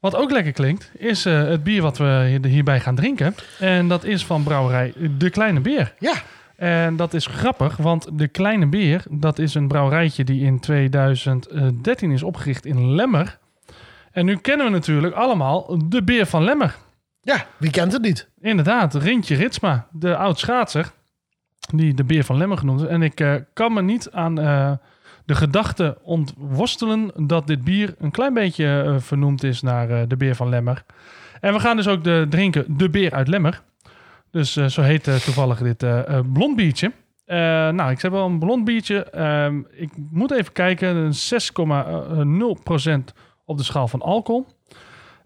[0.00, 3.34] Wat ook lekker klinkt, is het bier wat we hier- hierbij gaan drinken.
[3.58, 5.94] En dat is van brouwerij De Kleine Beer.
[5.98, 6.14] Ja,
[6.56, 12.10] En dat is grappig, want de Kleine Beer, dat is een brouwerijtje die in 2013
[12.10, 13.38] is opgericht in Lemmer.
[14.12, 16.76] En nu kennen we natuurlijk allemaal de Beer van Lemmer.
[17.20, 18.28] Ja, wie kent het niet?
[18.40, 20.92] Inderdaad, Rintje Ritsma, de oud schaatser,
[21.74, 22.86] die de Beer van Lemmer genoemd is.
[22.88, 24.72] En ik eh, kan me niet aan eh,
[25.24, 30.34] de gedachte ontworstelen dat dit bier een klein beetje eh, vernoemd is naar de Beer
[30.34, 30.84] van Lemmer.
[31.40, 33.62] En we gaan dus ook de, drinken de Beer uit Lemmer.
[34.30, 35.86] Dus zo heet toevallig dit
[36.32, 36.92] blond biertje.
[37.72, 39.04] Nou, ik heb wel een blond biertje.
[39.04, 40.96] Ehm, ik moet even kijken.
[40.96, 43.12] Een 6,0%
[43.44, 44.46] op de schaal van alcohol.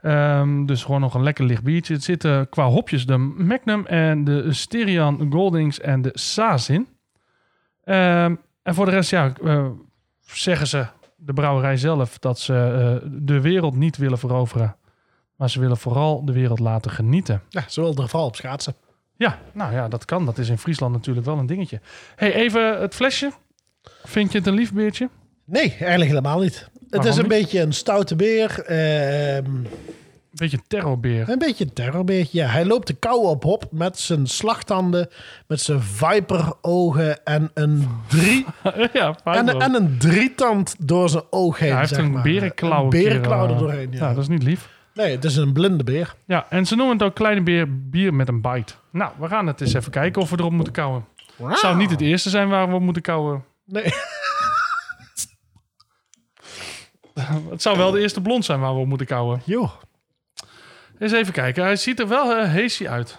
[0.01, 1.95] Ehm, dus gewoon nog een lekker licht biertje.
[1.95, 6.89] Het zitten qua hopjes de Magnum en de Sterian Goldings en de Saas in.
[7.85, 9.67] Ehm, en voor de rest, ja, eh,
[10.21, 14.77] zeggen ze, de brouwerij zelf, dat ze eh, de wereld niet willen veroveren.
[15.37, 17.43] Maar ze willen vooral de wereld laten genieten.
[17.49, 18.75] Ja, ze wil er vooral op schaatsen.
[19.17, 20.25] Ja, nou ja, dat kan.
[20.25, 21.81] Dat is in Friesland natuurlijk wel een dingetje.
[22.17, 23.31] hey, even het flesje.
[24.05, 25.09] Vind je het een lief beertje?
[25.47, 26.69] Nee, eigenlijk helemaal niet.
[26.91, 27.29] Het is een niet?
[27.33, 28.61] beetje een stoute beer.
[28.65, 29.67] ehm, Een
[30.31, 31.29] beetje een terrorbeer.
[31.29, 32.39] een beetje een terrorbeertje.
[32.39, 35.09] Ja, hij loopt de kou op hop met zijn slagtanden,
[35.47, 38.47] met zijn viperogen en een, drie,
[38.93, 41.69] ja, en, en een drietand door zijn oog heen.
[41.69, 42.23] Ja, hij heeft een maar.
[42.23, 42.83] berenklauw.
[42.85, 43.99] Een berenklauw keer, er eh, doorheen, ja.
[44.09, 44.69] Ja, dat is niet lief.
[44.95, 46.15] Nee, het is een blinde beer.
[46.27, 48.73] Ja, en ze noemen het ook kleine beer, bier met een bite.
[48.93, 51.05] Nou, we gaan het eens even kijken of we erop moeten kouwen.
[51.43, 53.45] Het zou niet het eerste zijn waar we op moeten kouwen.
[53.65, 53.85] Nee.
[57.51, 59.43] Het zou wel de eerste blond zijn waar we op moeten kouwen.
[59.45, 59.73] Joh.
[60.99, 61.63] Eens even kijken.
[61.63, 63.19] Hij ziet er wel uh, hazy uit.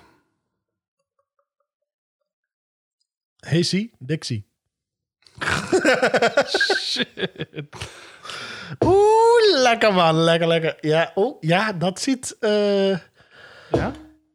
[3.39, 4.45] Hazy, Dixie.
[6.79, 7.07] Shit.
[8.85, 10.15] Oeh, lekker man.
[10.15, 10.77] Lekker, lekker.
[10.81, 12.35] Ja, oh, ja dat ziet...
[12.39, 12.89] eh,
[13.71, 13.91] Ja?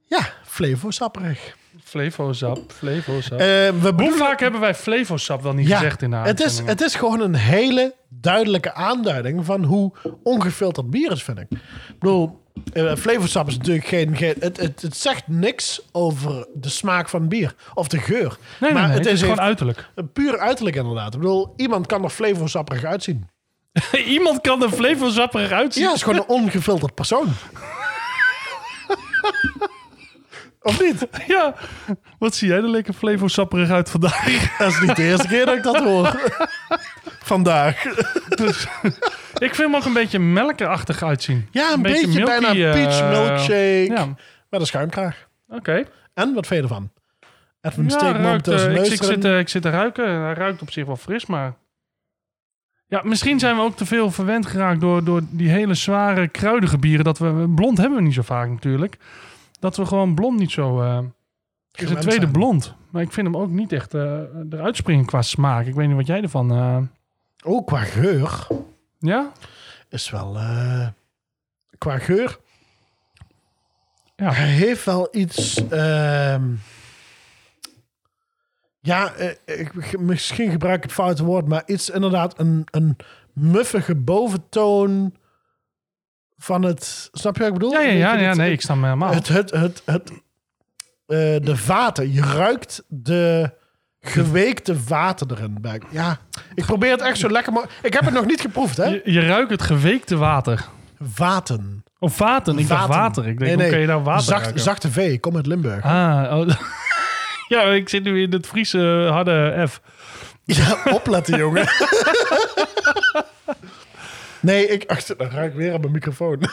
[0.06, 1.56] ja, flevosapperig.
[1.92, 3.38] Flevosap, Flevosap.
[3.38, 6.58] Eh, we Hoe vaak hebben wij Flevosap wel niet Ja, gezegd in de het is,
[6.58, 11.46] het is gewoon een hele duidelijke aanduiding van hoe ongefilterd bier is, vind ik.
[11.50, 12.40] Ik bedoel,
[12.72, 14.16] uh, Flevosap is natuurlijk geen...
[14.16, 17.54] geen het, het, het zegt niks over de smaak van bier.
[17.74, 18.36] Of de geur.
[18.60, 19.88] Nee, maar nee, het, het is is gewoon heeft uiterlijk.
[19.94, 21.14] een puur uiterlijk inderdaad.
[21.14, 23.28] Ik bedoel, iemand kan er flevosapperig uitzien.
[24.06, 25.82] Iemand kan er Flevosapperig uitzien.
[25.82, 27.26] Ja, het is gewoon een ongefilterd persoon.
[30.62, 31.08] of niet?
[31.26, 31.54] Ja.
[32.18, 34.56] Wat zie jij er lekker Flevosapperig uit vandaag?
[34.58, 36.20] Dat is niet de eerste keer dat ik dat hoor.
[37.22, 37.82] Vandaag.
[38.42, 38.66] Dus,
[39.38, 41.48] ik vind hem ook een beetje melkerachtig uitzien.
[41.50, 43.86] Ja, een, beetje, bijna milky, eh, peach milkshake.
[43.88, 44.06] Ja,
[44.50, 45.28] Met een schuimkraag.
[45.48, 45.84] oké.
[46.14, 46.90] En wat vind je ervan?
[47.60, 50.20] Edwin Ja, steekt ruikt, eh, zijn ik, zit, eh, ik zit te ruiken.
[50.20, 51.54] Hij ruikt op zich wel fris, maar...
[52.86, 56.78] Ja, misschien zijn we ook te veel verwend geraakt door, door die hele zware kruidige
[56.78, 57.04] bieren.
[57.04, 58.96] Dat we, blond hebben we niet zo vaak natuurlijk.
[59.62, 60.80] Dat we gewoon blond niet zo...
[60.80, 60.98] eh
[61.72, 62.32] is het tweede zijn.
[62.32, 62.74] blond.
[62.90, 64.20] Maar ik vind hem ook niet echt eh,
[64.50, 65.66] eruit springen qua smaak.
[65.66, 66.52] Ik weet niet wat jij ervan...
[66.52, 66.78] eh
[67.44, 68.46] Oh, qua geur
[68.98, 69.32] ja?
[69.88, 70.36] is wel...
[70.36, 70.86] eh,
[71.78, 72.38] qua geur...
[74.16, 74.32] Ja.
[74.32, 75.68] Hij heeft wel iets...
[75.68, 76.52] ehm,
[78.80, 79.12] ja,
[79.44, 82.96] ik, misschien gebruik ik het foute woord, maar iets inderdaad een, een
[83.32, 85.14] muffige boventoon
[86.42, 87.08] van het...
[87.12, 87.72] Snap je wat ik bedoel?
[87.72, 89.12] Ja, ja, ja, nee, ik sta me helemaal.
[89.12, 90.10] Het, het, het, het,
[91.06, 92.12] eh, de vaten.
[92.12, 93.50] Je ruikt de
[94.00, 95.64] geweekte vaten erin.
[95.90, 96.18] Ja,
[96.54, 97.78] ik probeer het echt zo lekker mogelijk.
[97.82, 98.84] Ik heb het nog niet geproefd, hè?
[98.84, 100.64] Je, je ruikt het geweekte water.
[101.12, 101.84] Vaten.
[101.98, 102.58] Of vaten.
[102.58, 103.28] Ik dacht water.
[103.28, 104.62] Ik denk, hoe kun je nou water Zacht, ruiken?
[104.62, 105.84] zachte V, ik kom uit Limburg.
[105.84, 106.48] Ah, oh.
[107.54, 109.80] ja, ik zit nu in het Friese harde F.
[110.44, 111.66] Ja, opletten, jongen.
[114.42, 114.90] nee, ik...
[114.90, 116.38] Ach, dan ruik ik weer aan mijn microfoon.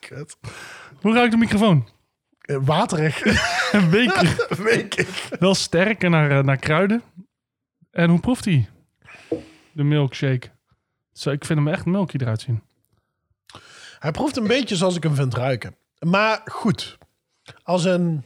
[0.00, 0.36] Kut.
[1.00, 1.88] Hoe ruikt de microfoon?
[2.40, 3.22] Eh, Waterig.
[3.90, 4.22] Weet
[4.98, 5.06] ik.
[5.38, 7.02] wel sterker naar, eh, naar kruiden.
[7.90, 8.68] En hoe proeft hij?
[9.72, 10.50] De milkshake.
[11.12, 12.62] Zo, ik vind hem echt milky eruit zien.
[13.98, 15.76] Hij proeft een beetje zoals ik hem vind ruiken.
[15.98, 16.98] Maar goed.
[17.62, 18.24] Als een...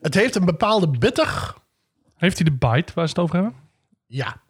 [0.00, 1.54] Het heeft een bepaalde bitter.
[2.16, 3.54] Heeft hij de bite waar ze het over hebben?
[4.06, 4.41] Ja,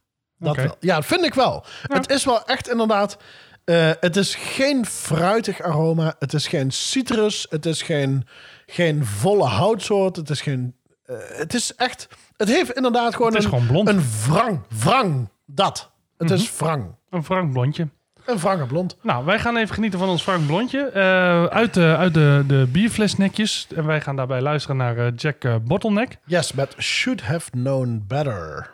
[0.44, 0.76] dat wel.
[0.80, 1.64] Ja, dat vind ik wel.
[1.82, 3.16] Het is wel echt inderdaad...
[3.64, 6.14] eh, het is geen fruitig aroma.
[6.18, 7.46] Het is geen citrus.
[7.50, 8.26] Het is geen,
[8.66, 10.16] geen volle houtsoort.
[10.16, 10.74] Het is geen...
[11.04, 12.08] eh, het is echt...
[12.36, 13.88] Het heeft inderdaad gewoon, Het is een, gewoon blond.
[13.88, 13.96] Mhm.
[13.98, 14.60] een wrang.
[14.68, 15.28] Wrang.
[15.46, 15.90] Dat.
[16.18, 16.94] Het is wrang.
[17.10, 17.88] Een frank blondje.
[18.24, 18.96] Een wrange blond.
[19.02, 20.80] Nou, wij gaan even genieten van ons frank blondje.
[20.90, 23.66] eh, uit de, uit de, de bierflesnekjes.
[23.74, 26.16] En wij gaan daarbij luisteren naar Jack Bottleneck.
[26.24, 28.70] Yes, but should have known better.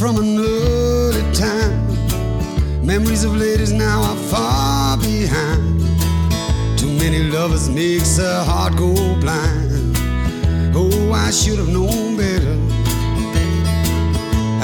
[0.00, 1.76] From an early time.
[2.82, 5.78] Memories of ladies now are far behind.
[6.78, 9.94] Too many lovers makes a heart go blind.
[10.74, 12.56] Oh, I should have known better.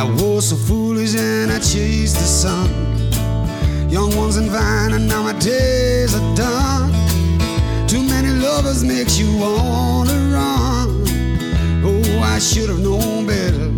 [0.00, 2.70] I was so foolish and I chased the sun.
[3.90, 6.90] Young ones in vine and now my days are done.
[7.86, 11.04] Too many lovers makes you wanna run.
[11.84, 13.75] Oh, I should have known better.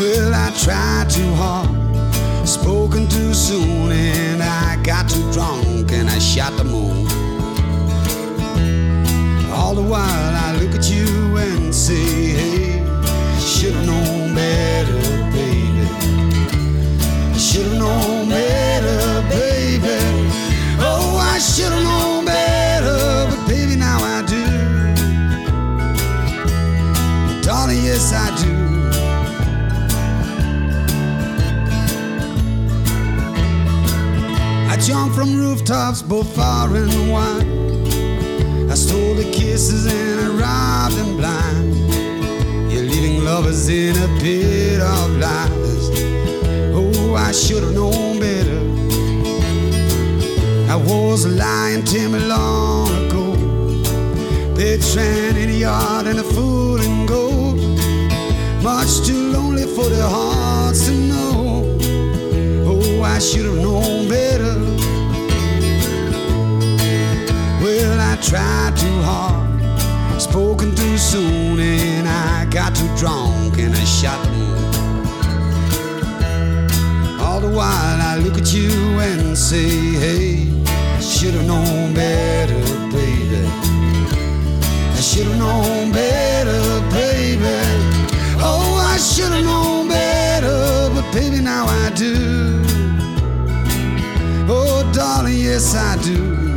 [0.00, 6.18] Well, I tried too hard, spoken too soon, and I got too drunk and I
[6.18, 7.06] shot the moon.
[9.52, 12.82] All the while I look at you and say, hey,
[13.38, 15.86] should've known better, baby.
[17.38, 19.59] Should've known better, baby.
[34.90, 37.46] Jumped from rooftops, both far and wide.
[38.68, 42.72] I stole the kisses and I robbed them blind.
[42.72, 45.90] You're leaving lovers in a pit of lies.
[46.74, 48.58] Oh, I should have known better.
[50.68, 53.36] I was lying Timmy long ago.
[54.56, 57.60] Betraying in the yard and a fool in gold.
[58.60, 61.78] Much too lonely for the hearts to know.
[62.66, 63.69] Oh, I should have known
[68.30, 74.30] tried too hard, spoken too soon, and I got too drunk and I shot the
[74.30, 74.70] moon.
[77.18, 79.68] All the while I look at you and say,
[80.04, 82.60] hey, I should have known better,
[82.92, 83.44] baby.
[84.94, 87.42] I should have known better, baby.
[88.38, 92.62] Oh, I should have known better, but baby, now I do.
[94.48, 96.49] Oh, darling, yes, I do.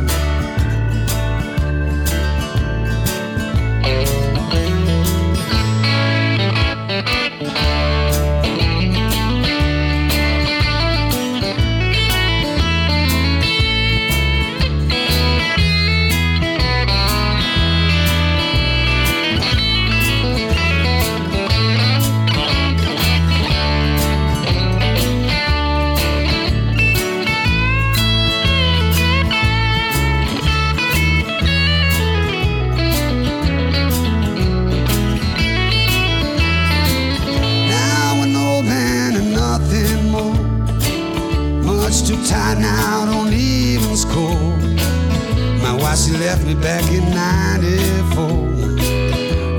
[46.64, 48.24] Back in 94.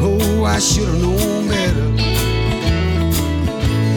[0.02, 1.94] Oh, I should have known better.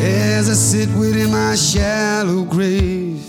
[0.05, 3.25] As I sit within my shallow grave,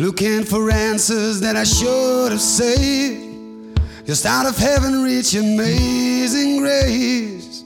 [0.00, 3.80] looking for answers that I should have saved.
[4.04, 7.62] Just out of heaven, reach amazing grace.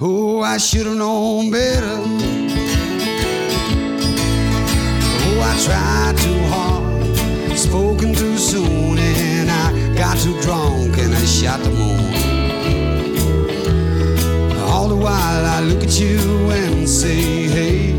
[0.00, 1.98] Oh, I should have known better.
[5.24, 8.95] Oh, I tried too hard, spoken too soon,
[10.26, 12.14] too drunk and I shot the moon.
[14.70, 17.92] All the while I look at you and say, hey,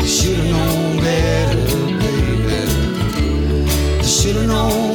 [0.00, 2.72] you should have known better, baby.
[3.98, 4.85] You should have known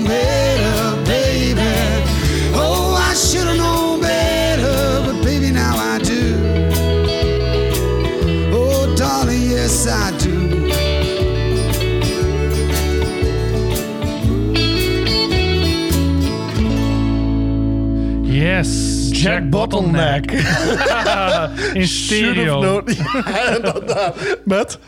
[19.22, 20.32] Jack, Bottleneck.
[20.32, 22.60] In Should have stereo.
[22.60, 22.84] known.
[23.34, 24.16] Ja, inderdaad.
[24.46, 24.80] Met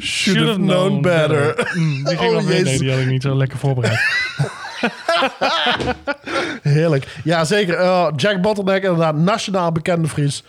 [0.00, 1.70] should have known better.
[1.74, 2.62] Mm, die ging Oh, wel.
[2.62, 4.00] Nee, die had ik niet zo lekker voorbereid.
[6.62, 7.20] Heerlijk.
[7.24, 7.74] Ja, zeker.
[7.74, 10.42] Eh, Jack Bottleneck, inderdaad, nationaal bekende Fries.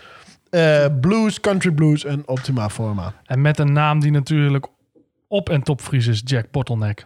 [0.49, 3.13] Eh, blues, country blues en optima forma.
[3.25, 4.65] En met een naam die natuurlijk
[5.27, 7.05] op en top Fries is, Jack Bottleneck.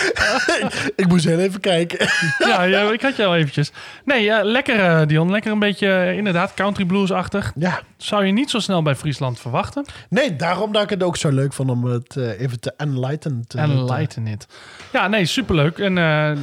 [0.96, 2.06] Ik moest heel even kijken.
[2.48, 3.72] ja, ja, ik had je al eventjes.
[4.04, 5.30] Nee, ja, lekker eh, Dion.
[5.30, 7.52] Lekker een beetje, eh, inderdaad, country blues-achtig.
[7.56, 7.80] Ja.
[7.96, 9.84] Zou je niet zo snel bij Friesland verwachten.
[10.08, 13.44] Nee, daarom dat ik het ook zo leuk vond om het eh, even te enlighten.
[13.46, 14.46] Te, Enlighten it.
[14.92, 15.78] Ja, nee, superleuk.
[15.78, 15.92] En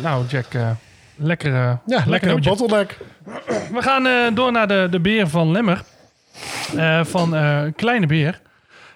[0.02, 0.46] nou, Jack,
[1.16, 2.56] lekker, eh, Ja, lekker nummertje.
[2.56, 2.98] bottleneck.
[3.72, 5.82] We gaan door naar de, de beer van Lemmer.
[7.04, 7.36] Van
[7.76, 8.40] Kleine Beer.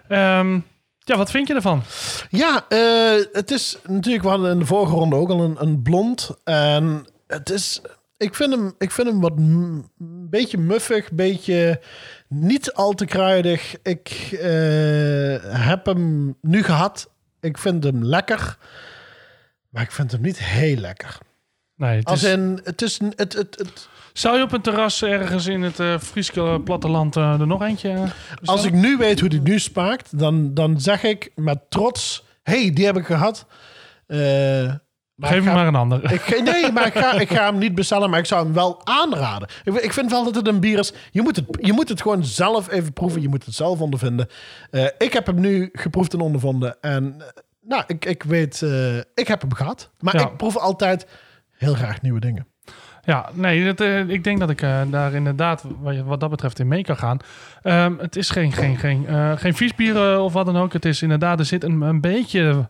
[0.08, 0.60] Ehm,
[1.06, 1.84] ja, wat vind je ervan?
[2.30, 5.82] Ja, eh, het is natuurlijk, we hadden in de vorige ronde ook al een, een
[5.82, 6.32] blond.
[6.44, 7.82] En het is
[8.18, 9.90] ik, vind hem, ik vind hem wat een
[10.30, 11.80] beetje muffig, beetje
[12.28, 13.76] niet al te kruidig.
[13.84, 14.46] Ik eh,
[15.68, 17.10] heb hem nu gehad.
[17.40, 18.58] Ik vind hem lekker.
[19.70, 21.18] Maar ik vind hem niet heel lekker.
[21.76, 23.00] Nee, het Als is- in, het is...
[23.16, 27.48] het, het, Zou je op een terras ergens in het eh Friese platteland eh, er
[27.48, 28.04] nog eentje eh,
[28.44, 32.26] als ik nu weet hoe die nu smaakt, dan, dan zeg ik met trots...
[32.44, 33.46] hey, die heb ik gehad.
[34.08, 34.18] Eh,
[35.16, 36.12] maar Geef me maar een ander.
[36.14, 38.82] Ik, nee, maar ik ga, ik ga hem niet bestellen, maar ik zou hem wel
[38.88, 39.48] aanraden.
[39.64, 40.94] Ik, ik vind wel dat het een bier is.
[41.12, 43.22] Je moet het, je moet het gewoon zelf even proeven.
[43.22, 44.28] Je moet het zelf ondervinden.
[44.98, 46.78] Ik heb hem nu geproefd en ondervonden.
[46.82, 47.22] En
[47.62, 48.62] nou, ik, ik weet,
[49.16, 49.92] ik heb hem gehad.
[50.00, 50.22] Maar Ja.
[50.30, 51.08] ik proef altijd
[51.52, 52.48] heel graag nieuwe dingen.
[53.06, 56.60] Ja, nee, dat, eh, ik denk dat ik eh, daar inderdaad wat, wat dat betreft
[56.60, 57.18] in mee kan gaan.
[57.62, 60.74] Ehm, het is geen, geen, geen, eh, geen vies bier of wat dan ook.
[60.74, 62.68] Het is inderdaad, er zit een, een beetje...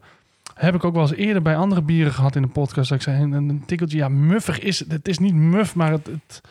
[0.53, 2.89] Heb ik ook wel eens eerder bij andere bieren gehad in de podcast.
[2.89, 4.91] Dat ik zei, een, een tikkeltje, ja, muffig is het.
[4.91, 6.05] Het is niet muf, maar het...
[6.07, 6.41] het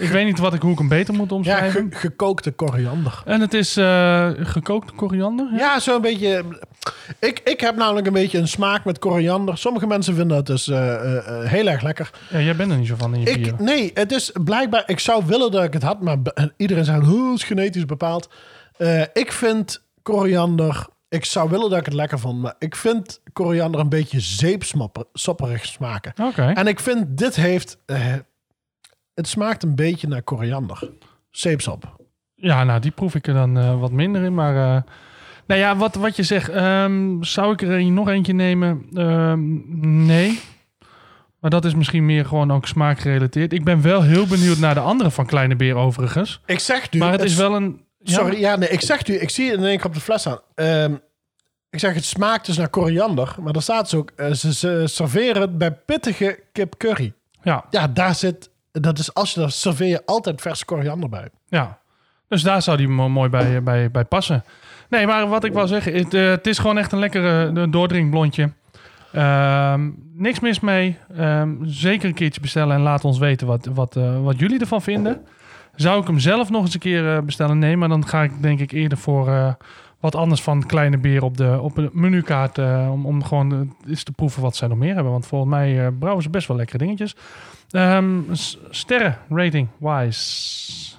[0.00, 1.86] ik weet niet wat ik, hoe ik hem beter moet Ja, omschrijven.
[1.90, 3.22] ge- gekookte koriander.
[3.24, 3.72] en het is
[4.46, 5.48] gekookte koriander.
[5.52, 5.56] Ja.
[5.58, 6.44] Ja, zo'n beetje.
[7.18, 9.58] Ik, ik heb namelijk een beetje een smaak met koriander.
[9.58, 12.10] Sommige mensen vinden het dus eh, eh, eh, heel erg lekker.
[12.30, 13.46] Ja, jij bent er niet zo van in je bier.
[13.46, 14.82] Ik, nee, het is blijkbaar.
[14.86, 16.18] Ik zou willen dat ik het had, maar
[16.56, 18.30] iedereen zegt: hoe is genetisch bepaald.
[19.12, 20.86] Ik vind koriander.
[21.08, 25.66] Ik zou willen dat ik het lekker vond, maar ik vind koriander een beetje zeepsopperig
[25.66, 26.12] smaken.
[26.22, 26.52] Oké.
[26.54, 27.78] En ik vind dit heeft.
[29.14, 30.90] het smaakt een beetje naar koriander.
[31.30, 31.96] Zeepsop.
[32.34, 34.34] Ja, nou, die proef ik er dan wat minder in.
[34.34, 34.84] Maar
[35.50, 38.86] nou ja, wat, wat je zegt, ehm, zou ik er nog eentje nemen?
[38.94, 39.40] Ehm,
[40.06, 40.40] nee.
[41.40, 43.52] Maar dat is misschien meer gewoon ook smaakgerelateerd.
[43.52, 46.40] Ik ben wel heel benieuwd naar de andere van Kleine Beer overigens.
[46.46, 46.98] Ik zeg nu.
[46.98, 47.80] Maar het is wel een...
[47.98, 50.26] ja, Sorry, ja, nee, ik zeg u, ik zie in één keer op de fles
[50.26, 50.38] aan.
[50.54, 50.94] Ehm,
[51.70, 54.82] ik zeg, het smaakt dus naar koriander, maar er staat dus ook, eh, ze, ze
[54.86, 57.12] serveren het bij pittige kip curry.
[57.42, 61.28] Ja, Ja, daar zit, dat is als je dat serveer je altijd vers koriander bij.
[61.48, 61.78] ja.
[62.28, 64.44] Dus daar zou die mo- mooi bij, bij, bij passen.
[64.90, 67.64] Nee, maar wat ik wil zeggen, het, eh, het is gewoon echt een lekkere eh,
[67.70, 68.52] doordrinkblondje.
[69.12, 70.96] Ehm, niks mis mee.
[71.16, 74.82] Ehm, zeker een keertje bestellen en laat ons weten wat, wat, eh, wat jullie ervan
[74.82, 75.20] vinden.
[75.74, 77.58] Zou ik hem zelf nog eens een keer bestellen?
[77.58, 79.56] Nee, maar dan ga ik denk ik eerder voor
[80.00, 82.58] wat anders van Kleine Beer op de, op een menukaart.
[82.90, 85.12] om, om gewoon eens te proeven wat zij nog meer hebben.
[85.12, 87.16] Want volgens mij brouwen ze best wel lekkere dingetjes.
[88.32, 90.98] S- sterren, rating, wise.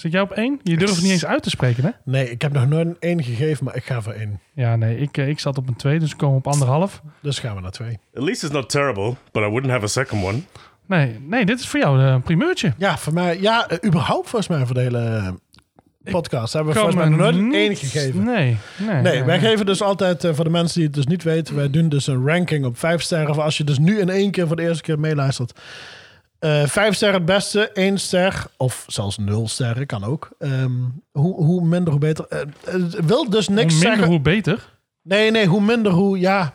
[0.00, 0.60] Zit jij op één?
[0.62, 1.90] Je durft het niet eens uit te spreken, hè?
[2.04, 4.40] Nee, ik heb nog nooit een 1 gegeven, maar ik ga voor 1.
[4.54, 7.02] Ja, nee, ik, eh, ik zat op een 2, dus ik kom op anderhalf.
[7.22, 7.98] Dus gaan we naar 2.
[8.14, 10.40] At least it's not terrible, but I wouldn't have a second one.
[10.86, 12.72] Nee, nee, dit is voor jou een primeurtje.
[12.76, 15.34] Ja, voor mij, ja, eh, überhaupt volgens mij voor de hele
[16.02, 18.24] podcast hebben we volgens mij nooit een 1 gegeven.
[18.24, 19.02] Nee, nee.
[19.02, 21.70] Nee, wij geven dus altijd, eh, voor de mensen die het dus niet weten, wij
[21.70, 23.34] doen dus een ranking op vijf sterren.
[23.34, 25.60] Voor als je dus nu in één keer voor de eerste keer meeluistert.
[26.40, 30.28] Eh vijf sterren het beste, één ster, of zelfs nul sterren, kan ook.
[30.38, 30.72] Ehm,
[31.10, 32.26] hoe, hoe minder, hoe beter.
[32.64, 34.06] Het wil dus Hoe niks minder, zeggen.
[34.08, 34.78] hoe beter.
[35.02, 36.54] Nee, nee, hoe minder, hoe, ja.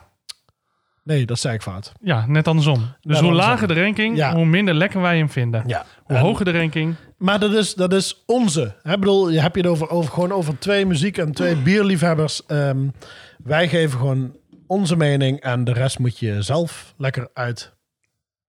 [1.04, 1.92] Nee, dat zei ik fout.
[2.02, 2.80] Ja, net andersom.
[3.02, 3.50] Dus hoe andersom.
[3.52, 4.36] lager de ranking, Ja.
[4.36, 5.64] hoe minder lekker wij hem vinden.
[5.68, 5.86] Ja.
[6.04, 8.64] Hoe hoger de ranking, Maar dat is, dat is onze.
[8.84, 12.46] Ik bedoel, je hebt je het over, over, gewoon over twee muziek en twee bierliefhebbers.
[12.46, 12.88] Ehm,
[13.44, 14.36] wij geven gewoon
[14.68, 17.30] onze mening en de rest moet je zelf lekker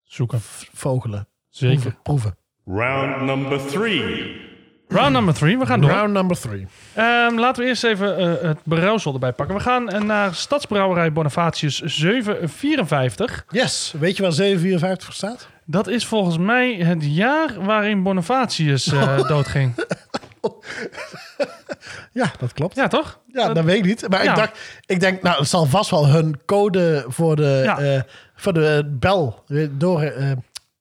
[0.07, 0.41] zoeken.
[0.71, 1.29] uitvogelen.
[1.51, 1.95] Zeker.
[2.03, 2.37] Proeven.
[2.65, 2.87] proeven.
[2.87, 4.45] Round number three.
[4.89, 5.91] Round number 3, we gaan door.
[5.91, 6.67] Round number three.
[6.95, 9.57] Ehm, laten we eerst even eh, het brouwsel erbij pakken.
[9.57, 13.45] We gaan eh, naar Stadsbrouwerij Bonifatius 754.
[13.51, 13.95] Yes.
[13.99, 15.49] Weet je waar 754 voor staat?
[15.65, 19.75] Dat is volgens mij het jaar waarin Bonifatius eh, doodging.
[22.13, 22.75] Ja, dat klopt.
[22.77, 23.21] Ja, toch?
[23.33, 24.09] Ja, dat weet ik niet.
[24.09, 24.31] Maar Ja.
[24.31, 27.79] ik dacht, ik denk, nou, het zal vast wel hun code voor de, Ja.
[27.79, 28.01] eh,
[28.37, 30.01] voor de bel eh, door.
[30.03, 30.31] eh,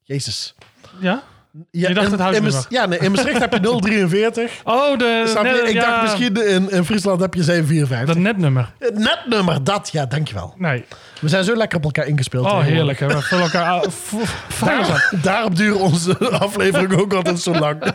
[0.04, 0.56] Jezus.
[1.00, 1.24] Ja?
[1.72, 2.66] Ja, Je dacht in- het huisnummer.
[2.70, 4.52] Ja, nee, in Maastricht heb je 043.
[4.64, 5.32] Oh, de...
[5.44, 8.08] Net- ik ja, dacht misschien in, in Friesland heb je 754.
[8.16, 8.74] Dat netnummer.
[8.80, 9.90] Het netnummer, dat.
[9.92, 10.54] Ja, dankjewel.
[10.58, 10.86] Nee.
[11.22, 12.46] We zijn zo lekker op elkaar ingespeeld.
[12.46, 13.00] Oh, heerlijk.
[13.00, 13.08] Hè?
[13.08, 13.66] We vullen elkaar...
[13.84, 14.14] aan- v-
[14.48, 15.00] vingers aan.
[15.12, 17.84] Daar, daarom duren onze afleveringen ook altijd zo lang.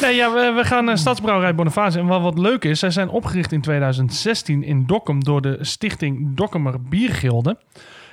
[0.00, 1.94] Nee, ja, we, we gaan naar Stadsbrouwerij Bonifatius.
[1.96, 6.36] En wat, wat leuk is, zij zijn opgericht in 2016 in Dokkum door de stichting
[6.36, 7.56] Dokkumer Biergilde.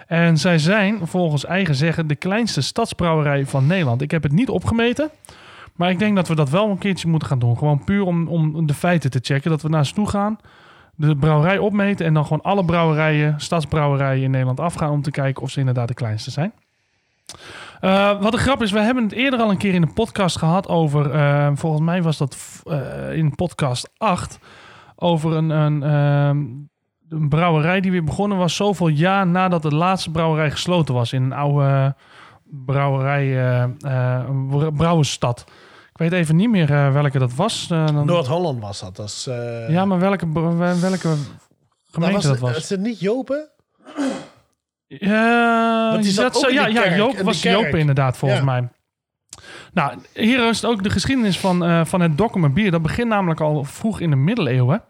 [0.10, 4.01] En zij zijn volgens eigen zeggen de kleinste stadsbrouwerij van Nederland.
[4.01, 5.10] Ik heb het niet opgemeten,
[5.76, 7.57] maar ik denk dat we dat wel een keertje moeten gaan doen.
[7.57, 9.51] Gewoon puur om, om de feiten te checken.
[9.51, 10.39] Dat we naar toe gaan,
[10.95, 15.43] de brouwerij opmeten en dan gewoon alle brouwerijen, stadsbrouwerijen in Nederland afgaan om te kijken
[15.43, 16.53] of ze inderdaad de kleinste zijn.
[17.82, 20.38] Eh, wat een grap is, we hebben het eerder al een keer in de podcast
[20.38, 24.39] gehad over, eh, volgens mij was dat eh, in podcast 8,
[24.95, 26.45] over een, een, ehm,
[27.10, 31.24] een brouwerij die weer begonnen was zoveel jaar nadat de laatste brouwerij gesloten was in
[31.24, 31.95] een oude
[32.66, 35.45] brouwerij, eh, eh, een br- brouwersstad.
[35.91, 37.68] Ik weet even niet meer welke dat was.
[37.68, 38.95] Dan- Noord-Holland was dat.
[38.95, 39.28] dat is,
[39.68, 41.18] ja, maar welke, welke dat
[41.91, 42.57] gemeente was, dat was?
[42.57, 43.49] Is het niet Jopen?
[44.88, 47.41] Ja, Want die zat dat in ja, ja, Joop was.
[47.41, 48.45] Joop inderdaad, volgens Ja.
[48.45, 48.70] mij.
[49.74, 52.72] Nou, hier is ook de geschiedenis van, van het Dokkumer bier.
[52.72, 54.82] Dat begint namelijk al vroeg in de middeleeuwen.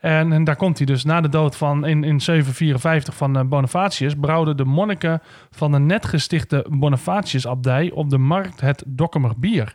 [0.00, 4.14] En, daar komt hij dus na de dood van in, in 754 van eh, Bonifatius...
[4.14, 9.74] brouwden de monniken van de net gestichte Bonifatiusabdij op de markt het Dokkumer bier.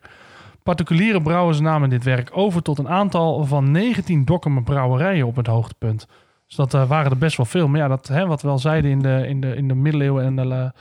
[0.64, 5.48] Particuliere brouwers namen dit werk over tot een aantal van 19 Dokkumer brouwerijen op het
[5.48, 6.08] hoogtepunt.
[6.48, 7.68] Dus dat eh, waren er best wel veel.
[7.68, 10.26] Maar ja, dat, hè, wat we al zeiden in de, in de, in de middeleeuwen
[10.26, 10.72] en de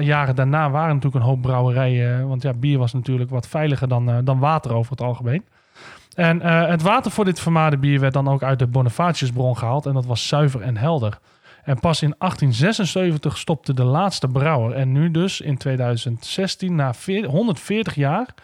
[0.00, 2.20] jaren daarna waren natuurlijk een hoop brouwerijen.
[2.20, 5.44] eh, Want ja, bier was natuurlijk wat veiliger dan, dan water over het algemeen.
[6.16, 9.86] En eh, het water voor dit vermaarde bier werd dan ook uit de Bonifatiusbron gehaald.
[9.86, 11.18] En dat was zuiver en helder.
[11.64, 14.72] En pas in 1876 stopte de laatste brouwer.
[14.72, 18.34] En nu dus in 2016, na veer- 140 jaar,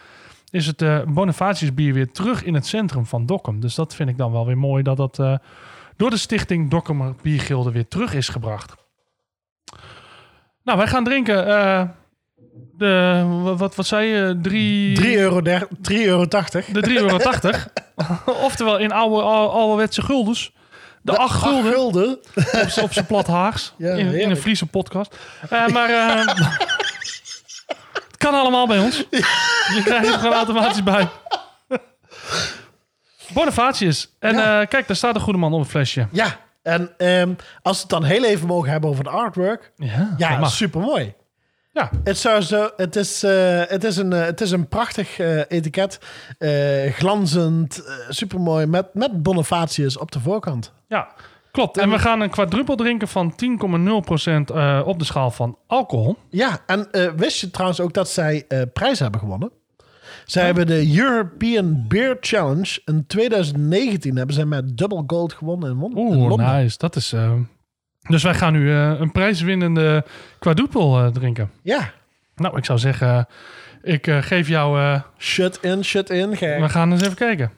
[0.50, 3.60] is het eh Bonifatiusbier weer terug in het centrum van Dokkum.
[3.60, 5.36] Dus dat vind ik dan wel weer mooi dat dat eh,
[5.96, 8.74] door de stichting Dokkumer Biergilde weer terug is gebracht.
[10.64, 11.46] Nou, wij gaan drinken.
[12.76, 13.24] De,
[13.56, 14.38] wat, wat, zei je?
[14.42, 14.94] Drie...
[14.96, 16.66] 3 euro, der- 3 euro 80.
[16.66, 17.18] De 3,80 euro.
[18.46, 20.52] Oftewel in oude, oude, ouderwetse guldens.
[21.02, 22.18] De 8 gulden gulden.
[22.82, 23.74] op, zijn plat Haags.
[23.78, 24.36] Ja, in, in een.
[24.36, 25.16] Friese podcast.
[25.50, 26.26] Eh, maar eh,
[28.08, 28.96] het kan allemaal bij ons.
[29.10, 31.08] Je krijgt het gewoon automatisch bij.
[33.32, 34.14] Bonifatius.
[34.18, 34.60] En Ja.
[34.60, 36.06] eh, kijk, daar staat een goede man op het flesje.
[36.12, 37.32] Ja, en ehm,
[37.62, 39.72] als we het dan heel even mogen hebben over de artwork.
[39.76, 41.14] Ja, Ja, super mooi.
[41.74, 45.18] Ja, Het, zou zo, het, is, eh, het, is een, eh, het is een prachtig
[45.18, 45.98] eh, etiket.
[46.92, 48.66] glanzend, supermooi.
[48.66, 50.72] Met, met Bonifatius op de voorkant.
[50.88, 51.08] ja,
[51.50, 51.78] klopt.
[51.78, 56.16] En we gaan een quadruppel drinken van 10,0% eh op de schaal van alcohol.
[56.30, 59.50] Ja, en wist je trouwens ook dat zij prijs hebben gewonnen?
[60.24, 65.76] Zij hebben de European Beer Challenge in 2019 hebben zij met double gold gewonnen in,
[65.90, 66.46] in Oeh, Londen.
[66.46, 66.78] nice.
[66.78, 67.14] Dat is...
[68.08, 70.04] Dus wij gaan nu eh, een prijswinnende
[70.38, 71.50] quadruppel eh, drinken.
[71.62, 71.92] Ja,
[72.34, 73.26] Nou, ik zou zeggen,
[73.82, 75.00] ik eh, geef jou...
[75.18, 76.36] shut in, shut in.
[76.36, 76.60] Gek.
[76.60, 77.52] we gaan eens even kijken.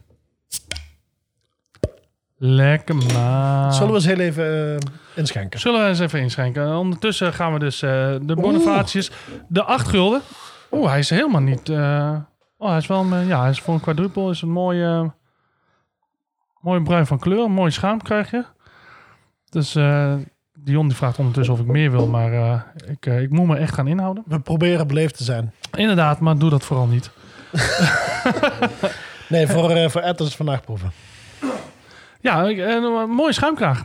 [2.36, 3.72] Lekker man.
[3.72, 4.78] Zullen we eens heel even
[5.14, 5.61] inschenken?
[5.61, 6.76] Zullen we eens even inschenken?
[6.76, 9.11] Ondertussen gaan we dus de Bonifatius,
[9.49, 10.20] de 8 gulden.
[10.70, 11.70] Oeh, hij is helemaal niet...
[12.59, 13.01] oh, hij is wel...
[13.01, 15.12] een, ja, hij is voor een quadruppel is een mooie...
[16.61, 17.45] mooi bruin van kleur.
[17.45, 18.45] Een mooie schaam krijg je.
[19.51, 19.76] Dus
[20.65, 22.07] Dion die vraagt ondertussen of ik meer wil.
[22.07, 22.61] Maar eh,
[22.91, 24.23] ik, eh, ik moet me echt gaan inhouden.
[24.27, 25.53] We proberen beleefd te zijn.
[25.77, 27.11] Inderdaad, maar doe dat vooral niet.
[29.29, 30.93] Nee, voor, eh voor Ed is het vandaag proeven.
[32.21, 33.85] Ja, een mooie schuimkraag.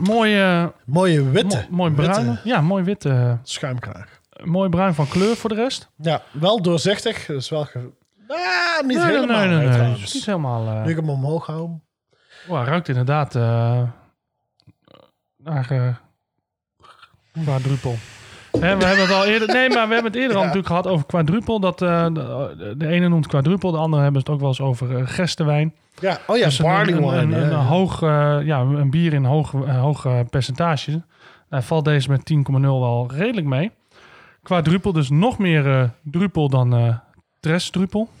[0.00, 1.56] Mooi, eh, Mooie witte.
[1.70, 2.26] mo- mooi bruin.
[2.26, 3.04] witte Ja, mooi wit.
[3.04, 4.20] eh, schuimkraag.
[4.44, 5.88] mooi bruin van kleur voor de rest.
[5.96, 7.26] Ja, wel doorzichtig.
[7.26, 7.64] Dus wel...
[7.64, 7.78] Ge...
[8.28, 9.38] Ah, niet nee, helemaal.
[9.38, 9.88] nee, nee, nee, nee.
[9.90, 10.82] niet helemaal...
[10.84, 11.70] Nu ik hem omhoog hou.
[12.48, 13.34] hij ruikt inderdaad
[15.46, 17.94] eh naar uh, quadruppel.
[18.52, 19.48] Hè, we hebben het al eerder...
[19.48, 20.46] Nee, maar we hebben het eerder al Ja.
[20.46, 21.60] natuurlijk gehad over quadruppel.
[21.60, 24.96] Dat, eh, de, de ene noemt quadruppel, de andere hebben het ook wel eens over
[24.96, 25.74] eh gestenwijn.
[26.00, 27.36] Ja, oh ja, Dus een- barley een, wine.
[27.40, 31.02] Een, hoog, eh, ja, een bier in hoog, eh, hoog eh, percentage.
[31.50, 33.70] Nou, valt deze met 10,0 wel redelijk mee.
[34.42, 36.96] Quadruppel, dus nog meer eh druppel dan eh
[37.40, 38.08] tresdruppel.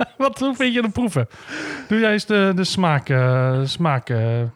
[0.18, 1.28] Wat, hoe vind je de proeven?
[1.88, 3.08] Doe jij eens de, de smaak...
[3.08, 4.42] eh, smaak eh.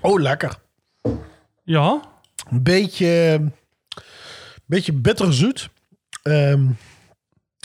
[0.00, 0.58] Oh, lekker.
[1.64, 2.00] ja?
[2.50, 3.40] Een beetje,
[4.66, 5.68] beetje bitterzoet.
[6.22, 6.66] Ehm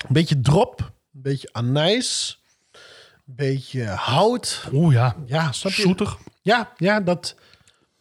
[0.07, 0.79] een beetje drop.
[1.13, 2.41] Een beetje anijs.
[2.71, 4.67] Een beetje hout.
[4.73, 6.17] Oeh ja, Ja, zoetig.
[6.41, 7.35] Ja, ja dat,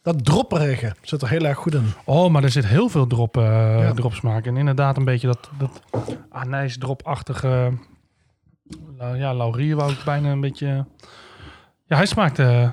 [0.02, 1.84] dat dropperige zit er heel erg goed in.
[2.04, 3.42] Oh, maar er zit heel veel drop, eh
[3.80, 3.92] Ja.
[3.92, 4.46] dropsmaak.
[4.46, 5.82] En inderdaad een beetje dat, dat
[6.30, 7.72] anijsdropachtige...
[8.98, 10.84] ja, laurier wou ik bijna een beetje...
[11.86, 12.68] Ja, hij smaakt, eh,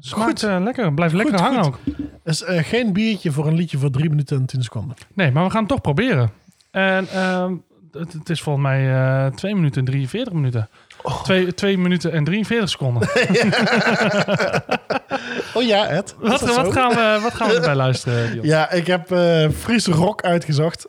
[0.00, 0.42] smaakt Goed.
[0.50, 0.94] eh, lekker.
[0.94, 1.74] Blijft lekker hangen goed.
[1.74, 1.96] ook.
[2.24, 4.96] is geen biertje voor een liedje voor 3 minuten en 10 seconden.
[5.14, 6.30] Nee, maar we gaan het toch proberen.
[6.70, 7.54] En ehm,
[7.92, 8.92] het, het is volgens mij
[9.26, 10.68] eh 2 minuten en 43 minuten.
[11.02, 11.22] Oh.
[11.54, 13.08] 2 minuten en 43 seconden.
[15.54, 16.14] Oh ja, Ed.
[16.18, 18.46] Wat, wat, gaan we, wat gaan we erbij luisteren, Dion?
[18.46, 20.86] Ja, ik heb eh Friese rock uitgezocht.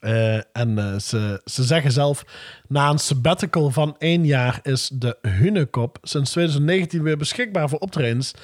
[0.00, 2.24] Eh, en eh, ze, ze zeggen zelf,
[2.68, 8.34] na een sabbatical van één jaar is de Hunekop sinds 2019 weer beschikbaar voor optredens.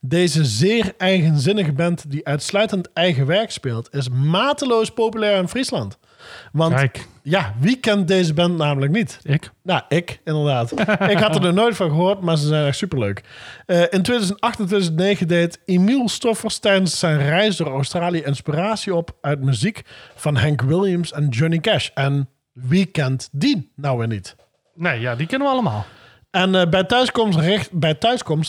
[0.00, 5.98] Deze zeer eigenzinnige band die uitsluitend eigen werk speelt, is mateloos populair in Friesland.
[6.52, 9.18] Want Kijk, ja, wie kent deze band namelijk niet?
[9.22, 9.50] ik.
[9.62, 10.80] Nou, ik, inderdaad.
[11.10, 13.22] ik had er nog nooit van gehoord, maar ze zijn echt superleuk.
[13.66, 19.16] Eh in 2008 en 2009 deed Emiel Stoffers tijdens zijn reis door Australië inspiratie op
[19.20, 19.82] uit muziek
[20.14, 21.88] van Hank Williams en Johnny Cash.
[21.94, 24.36] En wie kent die nou weer niet?
[24.74, 25.86] Nee, ja, die kennen we allemaal.
[26.30, 27.38] En eh, bij, thuiskomst
[27.72, 27.98] bij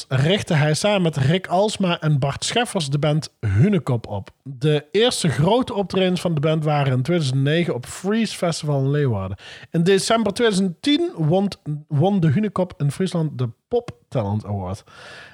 [0.08, 4.30] richtte hij samen met Rick Alsma en Bart Scheffers de band Hunekop op.
[4.44, 9.38] De eerste grote optredens van de band waren in 2009 op Freeze Festival in Leeuwarden.
[9.72, 11.48] In december 2010 won,
[11.88, 14.84] won de Hunekop in Friesland de Pop Talent Award.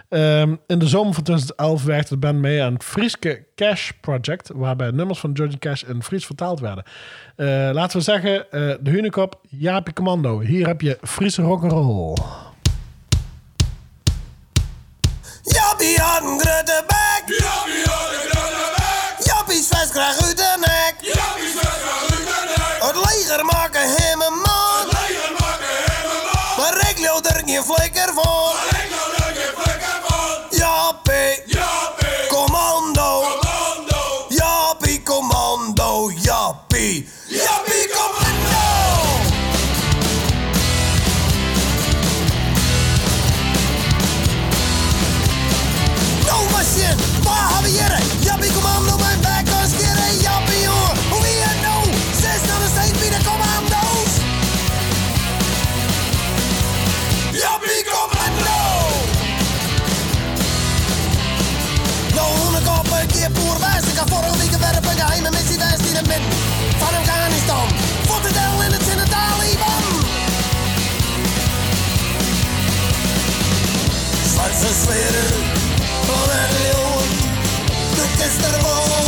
[0.10, 4.50] Ehm, in de zomer van 2011 werkte de band mee aan het Frieske Cash Project,
[4.56, 6.84] waarbij nummers van Johnny Cash in Fries vertaald werden.
[7.36, 10.40] Eh, laten we zeggen, eh, de Hunekop, Jaapie Commando.
[10.40, 12.18] Hier heb je Friese rock'n'roll.
[15.42, 17.24] Jappie had een grote bek.
[19.24, 20.96] Jappie zes graag uit de nek.
[22.80, 23.82] Het leger maken
[74.88, 75.46] Zwarte sferen
[76.06, 76.98] van een leeuw.
[77.96, 79.07] De kist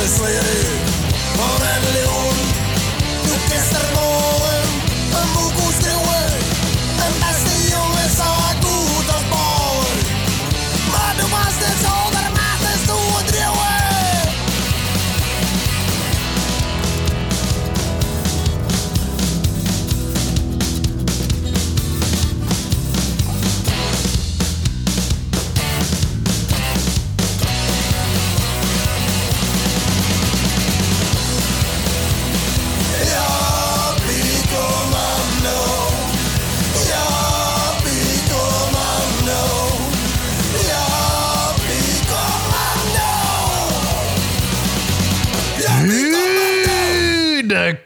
[0.00, 0.80] Zwarte sleren
[1.34, 2.28] van een leeuw.
[3.22, 4.62] De kist erboven,
[5.20, 6.32] een boekoe schreeuwen.
[7.04, 7.20] Een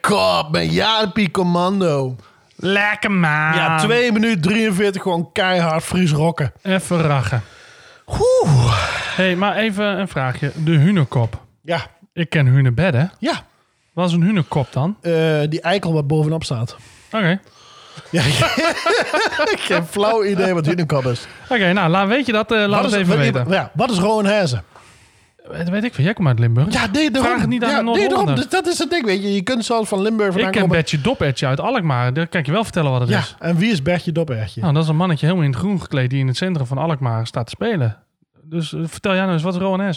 [0.01, 2.17] kop met Jaapie Commando.
[2.57, 3.31] Lekker man.
[3.55, 6.53] Ja, 2 minuten 43 gewoon keihard Fries rocken.
[6.63, 7.43] Even rachen.
[9.17, 10.51] hey, maar even een vraagje.
[10.55, 11.41] De hunekop.
[11.63, 11.81] Ja,
[12.13, 13.13] Ik ken hunebedden.
[13.19, 13.33] ja.
[13.93, 14.97] Wat is een hunekop dan?
[15.01, 15.13] Eh,
[15.49, 16.77] die eikel wat bovenop staat.
[17.13, 17.41] Oké.
[18.11, 18.33] Ja, ik
[19.69, 21.27] heb een flauw idee wat Hunekop is.
[21.49, 22.53] Oké, nou, laat, weet je dat?
[22.53, 23.47] Eh, laat het is, even weten.
[23.49, 24.63] Ja, wat is Rowan Hezen?
[25.51, 26.05] Weet, weet ik veel.
[26.05, 26.73] Jij komt uit Limburg.
[26.73, 27.31] Ja, nee, daarom.
[27.31, 28.35] Vraag het niet aan ja, nee, daarom.
[28.35, 29.35] Dus dat is het ding, weet je.
[29.35, 30.77] Je kunt zelfs van Limburg vandaan ik ken komen.
[30.77, 32.13] Bertje Dopertje uit Alkmaar.
[32.15, 33.35] Daar kan ik je wel vertellen wat het Ja, is.
[33.39, 34.61] en wie is Bertje Doppertje?
[34.61, 36.79] Nou, dat is een mannetje helemaal in het groen gekleed die in het centrum van
[36.79, 38.03] Alkmaar staat te spelen.
[38.43, 39.95] Dus eh, vertel jij nou eens, wat is Rowan?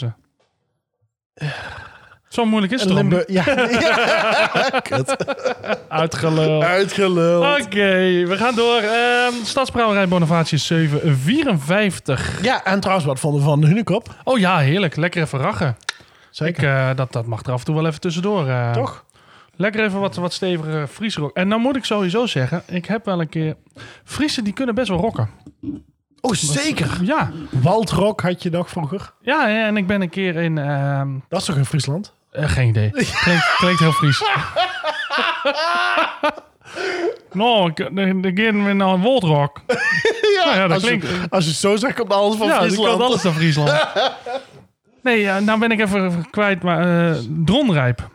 [2.28, 2.90] Zo moeilijk is het?
[2.90, 3.24] Limburg.
[3.28, 4.80] Ja, ja.
[4.90, 5.16] Kut.
[5.88, 6.64] Uitgeluld.
[6.64, 7.62] Uitgeluld.
[7.66, 8.78] Oké, we gaan door.
[8.82, 12.44] Ehm Stadsbrouwerij Bonavacius 754.
[12.44, 14.16] Ja, en trouwens, wat vonden we van Hunekop?
[14.24, 14.96] Oh ja, heerlijk.
[14.96, 15.68] Lekker even rachen.
[15.70, 15.86] Ik,
[16.32, 16.76] Zeker.
[16.76, 18.48] eh, dat, dat mag er af en toe wel even tussendoor.
[18.48, 18.72] eh.
[18.72, 19.06] Toch?
[19.56, 21.36] Lekker even wat, wat stevige Friese rock.
[21.38, 23.56] En nou moet ik sowieso zeggen, ik heb wel een keer...
[24.04, 25.30] Friesen die kunnen best wel rocken.
[26.22, 26.98] Oh, zeker.
[27.02, 29.14] Ja, Waldrock had je nog vroeger.
[29.22, 30.58] ja ja, en ik ben een keer in...
[30.58, 32.14] ehm, Dat is toch in Friesland?
[32.32, 32.90] Eh, geen idee.
[32.92, 34.22] Klinkt, klinkt heel Fries.
[37.32, 39.62] nou, ik- de, de keer naar een Woldrock.
[40.36, 42.60] ja, ja, dat als, klinkt- Je, als je het zo zegt, komt alles van Ja,
[42.60, 42.98] dus ik Friesland.
[43.00, 43.72] kan alles naar Friesland.
[45.04, 47.16] Nee, ja, nou ben ik even even kwijt, maar eh,
[47.46, 48.08] Dronrijp.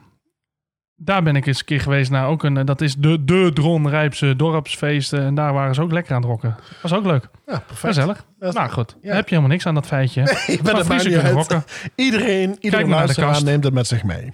[1.04, 3.50] Daar ben ik eens een keer geweest naar ook een, eh, dat is de, de
[3.54, 5.20] Dronrijpse dorpsfeesten.
[5.22, 6.56] En daar waren ze ook lekker aan het rocken.
[6.82, 7.28] Was ook leuk.
[7.46, 7.78] Ja, perfect.
[7.94, 8.24] Gezellig.
[8.40, 9.14] Is- Nou goed, Ja.
[9.14, 10.20] heb je helemaal niks aan dat feitje.
[10.46, 11.32] Ik ben Maar er uit.
[11.34, 11.64] rocken.
[11.94, 13.44] Iedereen, iedereen naar de luisteraar kast.
[13.44, 14.32] neemt het met zich mee.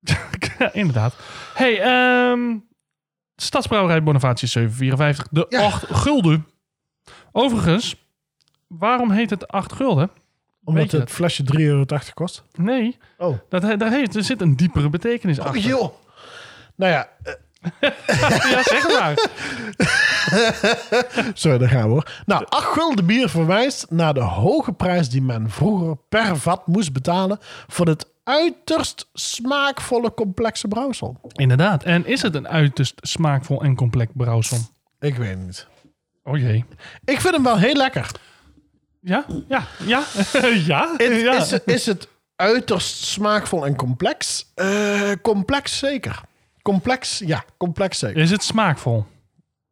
[0.72, 1.14] Inderdaad.
[1.54, 2.40] hey, ehm
[3.36, 5.26] Stadsbrouwerij Bonavatie 754.
[5.30, 5.62] De Ja.
[5.64, 6.46] 8 gulden.
[7.32, 8.06] Overigens,
[8.66, 10.10] waarom heet het 8 gulden?
[10.64, 11.84] Omdat het flesje 3,80 euro
[12.14, 12.42] kost.
[12.54, 13.38] Nee, Oh.
[13.48, 15.60] dat, he- daar heeft, er zit een diepere betekenis Oh, achter.
[15.62, 15.92] joh.
[16.76, 17.32] Nou ja, eh,
[18.50, 19.14] Ja, zeg het maar.
[21.34, 22.10] sorry, daar gaan we hoor.
[22.26, 26.92] Nou, 8 gulden bier verwijst naar de hoge prijs die men vroeger per vat moest
[26.92, 31.20] betalen voor dit uiterst smaakvolle complexe brouwsel.
[31.32, 31.82] Inderdaad.
[31.82, 34.58] En is het een uiterst smaakvol en complex brouwsel?
[35.00, 35.66] Ik weet het niet.
[36.24, 36.64] Oh jee.
[37.04, 38.10] Ik vind hem wel heel lekker.
[39.04, 39.24] Ja?
[39.48, 39.66] Ja?
[39.86, 40.02] Ja?
[40.66, 40.94] ja?
[40.96, 41.36] Het- ja.
[41.36, 44.46] Is, is het uiterst smaakvol en complex?
[44.54, 46.20] Eh, complex zeker.
[46.62, 48.22] Complex, ja, complex zeker.
[48.22, 49.04] Is het smaakvol?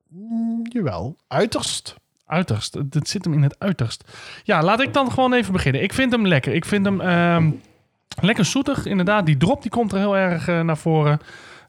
[0.08, 1.94] Mm, jawel, uiterst.
[2.26, 2.74] Uiterst.
[2.90, 4.04] Het zit hem in het uiterst.
[4.44, 5.82] Ja, laat ik dan gewoon even beginnen.
[5.82, 6.54] Ik vind hem lekker.
[6.54, 7.50] Ik vind hem ehm,
[8.20, 8.86] lekker zoetig.
[8.86, 11.20] Inderdaad, die drop die komt er heel erg eh, naar voren.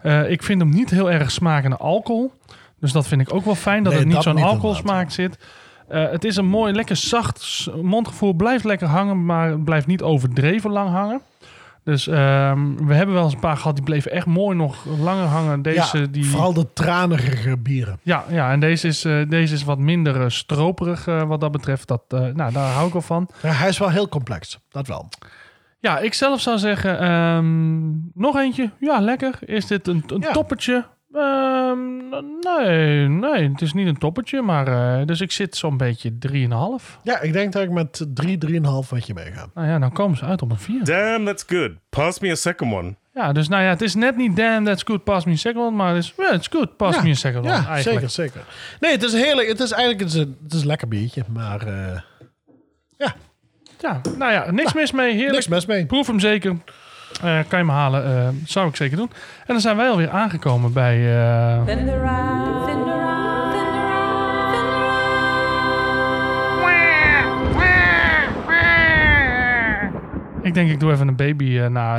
[0.01, 2.33] Eh, ik vind hem niet heel erg smaken naar alcohol.
[2.79, 5.37] Dus dat vind ik ook wel fijn, dat Nee, er niet zo'n alcoholsmaak zit.
[5.91, 8.33] Eh, het is een mooi, lekker zacht mondgevoel.
[8.33, 11.21] Blijft lekker hangen, maar het blijft niet overdreven lang hangen.
[11.83, 15.25] Dus ehm, we hebben wel eens een paar gehad, die bleven echt mooi nog langer
[15.25, 15.61] hangen.
[15.61, 17.99] Deze, ja, die, vooral de tranige bieren.
[18.03, 21.87] ja, ja, en deze is, eh, deze is wat minder eh, stroperig wat dat betreft.
[21.87, 23.27] Dat, nou, daar hou ik wel van.
[23.41, 25.09] Ja, hij is wel heel complex, dat wel.
[25.79, 28.69] Ja, ik zelf zou zeggen, ehm, nog eentje.
[28.79, 29.37] Ja, lekker.
[29.45, 30.31] Is dit een, een Ja.
[30.31, 30.85] toppertje?
[31.71, 34.41] Ehm, nee, nee, het is niet een toppertje.
[34.41, 34.67] Maar,
[34.99, 36.99] eh, dus ik zit zo'n beetje 3,5.
[37.03, 39.47] Ja, ik denk dat ik met 3, 3,5 wat je meega.
[39.53, 40.83] Nou ja, dan komen ze uit op een 4.
[40.83, 41.71] Damn, that's good.
[41.89, 42.95] Pass me a second one.
[43.13, 45.63] Ja, dus nou ja, het is net niet damn, that's good, pass me a second
[45.65, 45.75] one.
[45.75, 47.53] Maar het is, yeah, it's good, pass Ja, me a second one.
[47.53, 48.09] Ja, Eigenlijk.
[48.09, 48.41] zeker, zeker.
[48.79, 49.47] Nee, het is heerlijk.
[49.47, 51.99] Het is eigenlijk het is een, het is een lekker biertje, maar eh,
[53.81, 55.11] Ja, nou ja, niks mis mee.
[55.11, 55.31] Heerlijk.
[55.31, 55.85] niks mis mee.
[55.85, 56.55] Proef hem zeker.
[57.23, 59.11] Eh, kan je me halen, eh, zou ik zeker doen.
[59.39, 60.97] En dan zijn wij alweer aangekomen bij...
[60.97, 61.65] eh,
[70.43, 71.97] ik denk, ik doe even een baby na.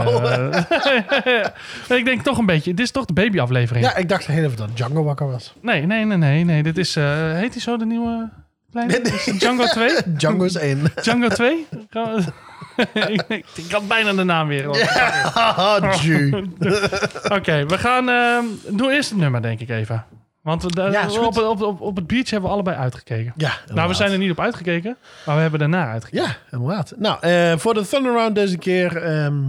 [1.89, 1.97] eh.
[1.99, 3.85] ik denk toch een beetje, dit is toch de babyaflevering.
[3.87, 5.55] Ja, ik dacht heel even dat Django wakker was.
[5.61, 6.63] Nee, nee, nee, nee, nee.
[6.63, 8.29] Dit is, eh, heet hij zo de nieuwe
[8.71, 9.01] kleine?
[9.01, 9.91] Is het Django 2?
[10.17, 10.83] Django is één.
[11.03, 11.67] Django 2?
[12.77, 14.87] Ik, ik, ik had bijna de naam weer.
[15.35, 16.47] Haha, Ju.
[17.39, 18.09] Oké, we gaan...
[18.09, 18.45] ehm
[18.77, 20.05] doe eerst het nummer, denk ik even.
[20.43, 21.27] Want Ja, is goed.
[21.27, 23.33] op, op, op, op het biertje hebben we allebei uitgekeken.
[23.37, 24.97] Ja, Nou, we zijn er niet op uitgekeken,
[25.27, 26.27] maar we hebben daarna uitgekeken.
[26.27, 26.93] Ja, inderdaad.
[26.97, 29.43] Nou, eh, voor de Thunder Round deze keer ehm,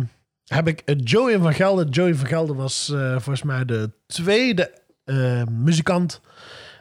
[0.45, 1.87] heb ik eh, Joey van Gelder.
[1.87, 4.71] Joey van Gelder was eh, volgens mij de tweede
[5.05, 6.21] eh, muzikant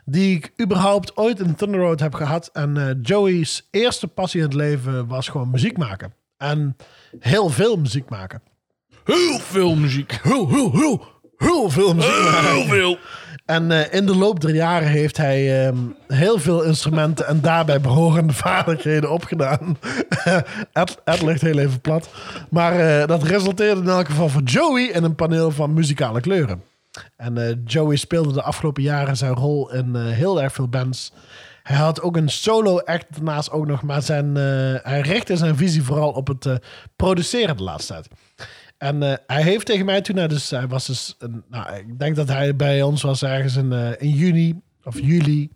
[0.04, 2.50] die ik überhaupt ooit in Thunder Road heb gehad.
[2.52, 6.14] En eh, Joey's eerste passie in het leven was gewoon muziek maken.
[6.42, 6.76] En
[7.18, 8.42] heel veel muziek maken.
[9.04, 10.18] Heel veel muziek.
[10.22, 11.04] Heel, heel, heel,
[11.36, 12.54] heel veel muziek maken.
[12.54, 12.98] Heel veel.
[13.46, 15.76] En eh, in de loop der jaren heeft hij ehm,
[16.06, 19.78] heel veel instrumenten en daarbij behorende vaardigheden opgedaan.
[20.72, 22.08] Ed, Ed ligt heel even plat.
[22.50, 26.62] Maar eh, dat resulteerde in elk geval voor Joey in een paneel van muzikale kleuren.
[27.16, 31.12] En eh, Joey speelde de afgelopen jaren zijn rol in heel erg veel bands.
[31.62, 35.56] Hij had ook een solo act daarnaast ook nog, maar zijn, eh, hij richtte zijn
[35.56, 36.54] visie vooral op het eh,
[36.96, 38.08] produceren de laatste tijd.
[38.78, 41.16] En eh, hij heeft tegen mij toen, hij dus, hij was dus,
[41.48, 45.50] nou, ik denk dat hij bij ons was ergens in, in juni of juli,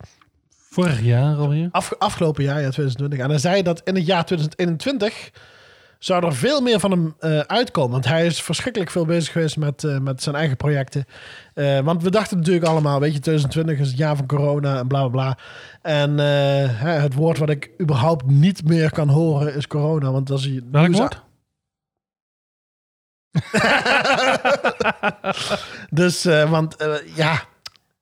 [0.70, 1.68] Vorig jaar alweer.
[1.70, 3.18] af, afgelopen jaar, ja, 2020.
[3.18, 5.30] En hij zei dat in het jaar 2021
[5.98, 7.90] zou er veel meer van hem eh, uitkomen.
[7.90, 11.04] Want hij is verschrikkelijk veel bezig geweest met, eh, met zijn eigen projecten.
[11.54, 14.86] Eh, want we dachten natuurlijk allemaal, weet je, 2020 is het jaar van corona en
[14.88, 15.38] bla bla bla.
[15.82, 16.18] En
[16.68, 20.10] hè, het woord wat ik überhaupt niet meer kan horen is corona.
[20.12, 21.24] Want als je Welk woord?
[25.90, 26.76] Dus, want
[27.14, 27.42] ja,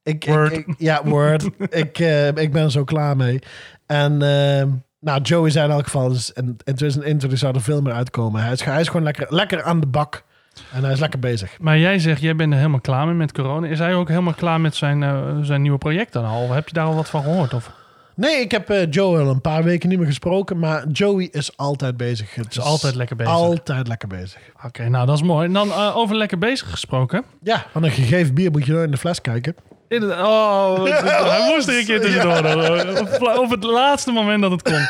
[0.03, 0.53] ik, Word.
[0.53, 1.43] ik, ik- ja, word.
[1.85, 1.99] ik,
[2.35, 3.39] ik ben er zo klaar mee.
[3.87, 4.67] En eh,
[5.05, 8.43] nou, Joey zei in elk geval, dus in, in 2021 zou er veel meer uitkomen.
[8.43, 10.25] Hij is, hij is gewoon lekker, lekker aan de bak.
[10.73, 11.59] En hij is lekker bezig.
[11.61, 13.67] Maar jij zegt, jij bent er helemaal klaar mee met corona.
[13.67, 16.51] Is hij ook helemaal klaar met zijn, eh, zijn nieuwe project dan al?
[16.51, 17.55] Heb je daar al wat van gehoord?
[17.55, 17.71] Of?
[18.17, 20.59] Nee, ik heb eh, Joey al een paar weken niet meer gesproken.
[20.59, 22.35] Maar Joey is altijd bezig.
[22.35, 23.33] Het Is altijd lekker bezig.
[23.33, 24.41] Altijd lekker bezig.
[24.65, 25.47] Oké, nou dat is mooi.
[25.47, 27.25] En dan eh, over lekker bezig gesproken.
[27.43, 29.55] Ja, van een gegeven bier moet je nooit in de fles kijken.
[29.89, 30.27] Inderdaad.
[30.27, 30.85] Oh,
[31.31, 32.43] hij moest er een keer tussendoor.
[32.43, 32.99] dan.
[32.99, 34.87] Op, op het laatste moment dat het kon.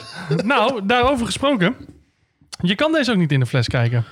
[0.52, 1.76] nou, daarover gesproken.
[2.62, 4.04] Je kan deze ook niet in de fles kijken.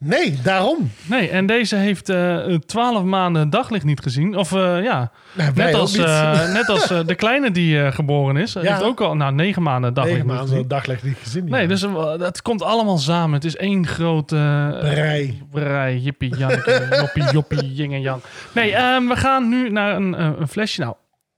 [0.00, 0.90] Nee, daarom.
[1.08, 4.36] Nee, en deze heeft eh 12 maanden daglicht niet gezien.
[4.36, 6.06] Of eh, ja, Nee, net als, niet.
[6.06, 8.52] eh, net als de kleine die geboren is.
[8.52, 8.60] Ja.
[8.60, 10.68] Heeft ook al nou, 9 maanden daglicht Negen niet maanden gezien.
[10.68, 11.44] daglicht niet gezien.
[11.46, 11.50] ja.
[11.50, 11.86] Nee, dus
[12.18, 13.34] het komt allemaal samen.
[13.34, 14.36] Het is één grote...
[14.80, 15.42] Brei.
[15.50, 18.22] Brei, jippie, janneke, joppie, joppie, jing en yang.
[18.54, 20.80] Nee, ehm, we gaan nu naar een, een flesje.
[20.80, 20.94] Nou,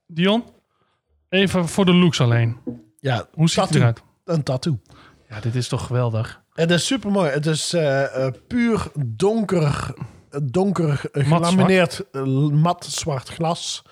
[0.07, 0.43] Dion,
[1.29, 2.57] even voor de looks alleen.
[2.99, 3.79] Ja, Hoe ziet het tattoo.
[3.79, 4.01] eruit?
[4.25, 4.79] Een tattoo.
[5.29, 6.40] Ja, dit is toch geweldig.
[6.53, 7.29] Het is super mooi.
[7.29, 9.93] Het is eh, eh, puur donker,
[10.43, 12.21] donker Mat gelamineerd eh,
[12.51, 13.83] mat zwart glas.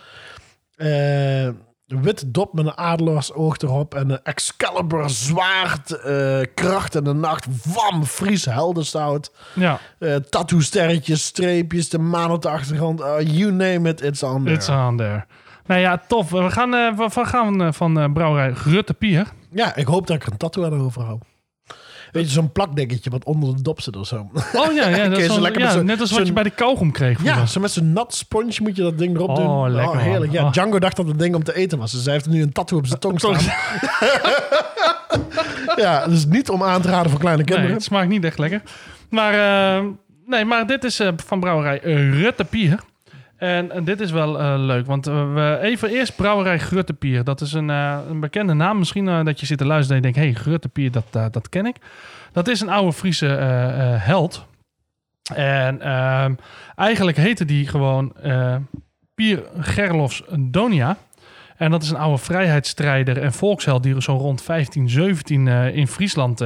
[1.86, 3.96] Wit dop met een adelaarsoog erop.
[3.96, 6.00] En een Excalibur zwaard.
[6.54, 7.48] kracht in de nacht.
[7.74, 9.32] Wam, Fries heldenstout.
[9.54, 9.80] Ja,
[10.30, 13.02] tattoo sterretjes, streepjes, de maan op de achtergrond.
[13.02, 14.56] eh, you name it, it's on there.
[14.56, 15.26] it's on there.
[15.66, 16.30] Nou ja, tof.
[16.30, 19.28] We gaan, we gaan van eh, brouwerij Rutte Pier.
[19.52, 21.24] Ja, ik hoop dat ik er een tattoo aan overhoud.
[22.12, 24.30] Weet je, zo'n plakdekkertje wat onder de dop zit of zo.
[24.54, 26.34] Oh ja, ja, dat is zo wel- lekker ja zo'n- net als wat je zo'n-
[26.34, 29.30] bij de kauwgom kreeg Ja, zo met zo'n nat sponsje moet je dat ding erop
[29.30, 29.72] Oh, doen.
[29.72, 30.04] lekker, man.
[30.04, 30.32] heerlijk.
[30.32, 30.52] Ja, Oh.
[30.52, 31.92] Django dacht dat het ding om te eten was.
[31.92, 33.38] Dus hij heeft nu een tattoo op zijn tong staan.
[35.76, 37.76] ja, dus niet om aan te raden voor kleine Nee, kinderen.
[37.76, 38.62] het smaakt niet echt lekker.
[39.10, 39.34] Maar,
[39.78, 39.84] eh,
[40.26, 41.78] nee, maar dit is eh, van brouwerij
[42.12, 42.80] Rutte Pier.
[43.40, 47.24] En, en dit is wel eh, leuk, want eh, even eerst brouwerij Grutte Pier.
[47.24, 48.78] Dat is een, eh, een bekende naam.
[48.78, 50.34] Misschien dat je zit te luisteren en je denkt...
[50.34, 51.76] hey, Grutte Pier, dat, dat ken ik.
[52.32, 53.26] Dat is een oude Friese
[54.00, 54.46] held.
[55.34, 56.34] En ehm,
[56.76, 58.14] eigenlijk heette die gewoon
[59.16, 60.98] Pier Gerlofs Donia.
[61.58, 63.84] En dat is een oude vrijheidsstrijder en volksheld...
[63.84, 66.44] die zo rond 1517 eh, in Friesland...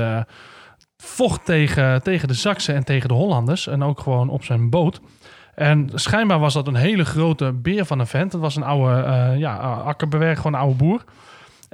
[0.98, 3.68] vocht tegen, tegen de Zaksen en tegen de Hollanders.
[3.68, 5.02] En ook gewoon op zijn boot.
[5.56, 8.32] En schijnbaar was dat een hele grote beer van een vent.
[8.32, 11.04] Het was een oude eh ja, akkerbewerker, gewoon een oude boer.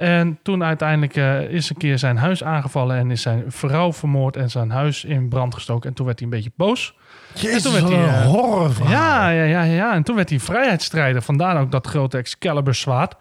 [0.00, 2.96] En toen uiteindelijk eh, is een keer zijn huis aangevallen...
[2.96, 5.88] en is zijn vrouw vermoord en zijn huis in brand gestoken.
[5.88, 6.94] En toen werd hij een beetje boos.
[7.34, 8.92] Jezus, toen werd hij, een eh, horrorverhaal.
[8.92, 9.94] Ja, ja, ja, ja.
[9.94, 11.22] En toen werd hij vrijheidsstrijder.
[11.22, 13.14] Vandaar ook dat grote Excalibur zwaard.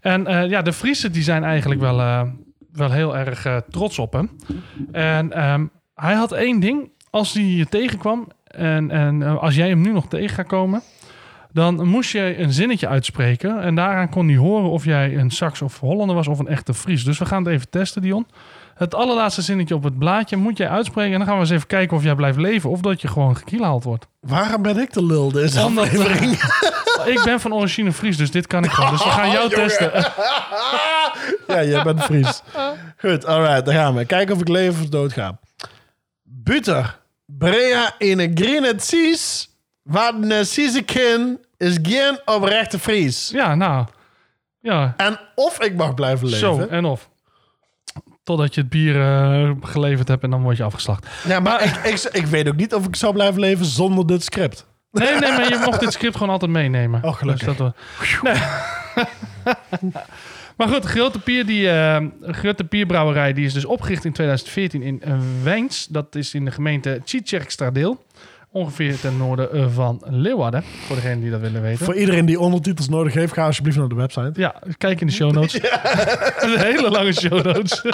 [0.00, 1.96] En ja, de Friesen die zijn eigenlijk wel,
[2.72, 4.30] wel heel erg trots op hem.
[4.92, 6.90] En ehm, hij had één ding.
[7.10, 10.82] Als hij je tegenkwam en, en eh, als jij hem nu nog tegen gaat komen...
[11.52, 13.62] dan moest je een zinnetje uitspreken.
[13.62, 16.74] En daaraan kon hij horen of jij een Sax of Hollander was of een echte
[16.74, 17.04] Fries.
[17.04, 18.26] Dus we gaan het even testen, Dion.
[18.74, 21.12] Het allerlaatste zinnetje op het blaadje moet jij uitspreken.
[21.12, 22.70] En dan gaan we eens even kijken of jij blijft leven...
[22.70, 24.06] of dat je gewoon gekielhaald wordt.
[24.20, 26.32] Waarom ben ik de lul deze Omdat- aflevering?
[27.04, 28.90] Ik ben van origine Fries, dus dit kan ik gewoon.
[28.90, 29.90] Dus we gaan jou testen.
[31.56, 32.42] ja, jij bent Fries.
[32.96, 34.04] Goed, alright, daar gaan we.
[34.04, 35.38] Kijken of ik leef of dood ga.
[36.22, 36.98] Buter,
[37.38, 39.48] Brea in een seas,
[39.82, 43.28] wat een siezekin is geen oprechte Fries.
[43.32, 43.86] Ja, nou.
[44.60, 46.54] Ja, En of ik mag blijven leven.
[46.54, 46.66] zo.
[46.66, 47.10] En of.
[48.22, 51.06] Totdat je het bier eh, geleverd hebt en dan word je afgeslacht.
[51.26, 54.24] Ja, maar ik, ik, ik weet ook niet of ik zou blijven leven zonder dit
[54.24, 54.66] script.
[54.90, 57.04] Nee, nee, maar je mocht dit script gewoon altijd meenemen.
[57.04, 57.46] Oh, gelukkig.
[57.46, 59.92] Dus dat we- nee.
[60.56, 65.02] maar goed, Grote Pier, die eh, Grote Pierbrouwerij, die is dus opgericht in 2014 in
[65.42, 65.86] Wijns.
[65.86, 68.04] Dat is in de gemeente Tjitjerkstradeel.
[68.50, 70.62] Ongeveer ten noorden eh, van Leeuwarden.
[70.62, 71.84] Voor degenen die dat willen weten.
[71.84, 74.30] Voor iedereen die ondertitels nodig heeft, ga alsjeblieft naar de website.
[74.34, 75.54] Ja, kijk in de show notes.
[76.44, 77.82] een hele lange show notes.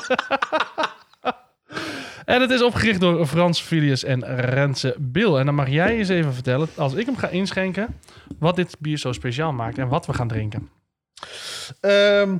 [2.24, 5.38] en het is opgericht door Frans Filius en Renze Bil.
[5.38, 7.86] En dan mag jij eens even vertellen, als ik hem ga inschenken,
[8.38, 10.77] wat dit bier zo speciaal maakt en wat we gaan drinken.
[11.80, 12.36] Ehm,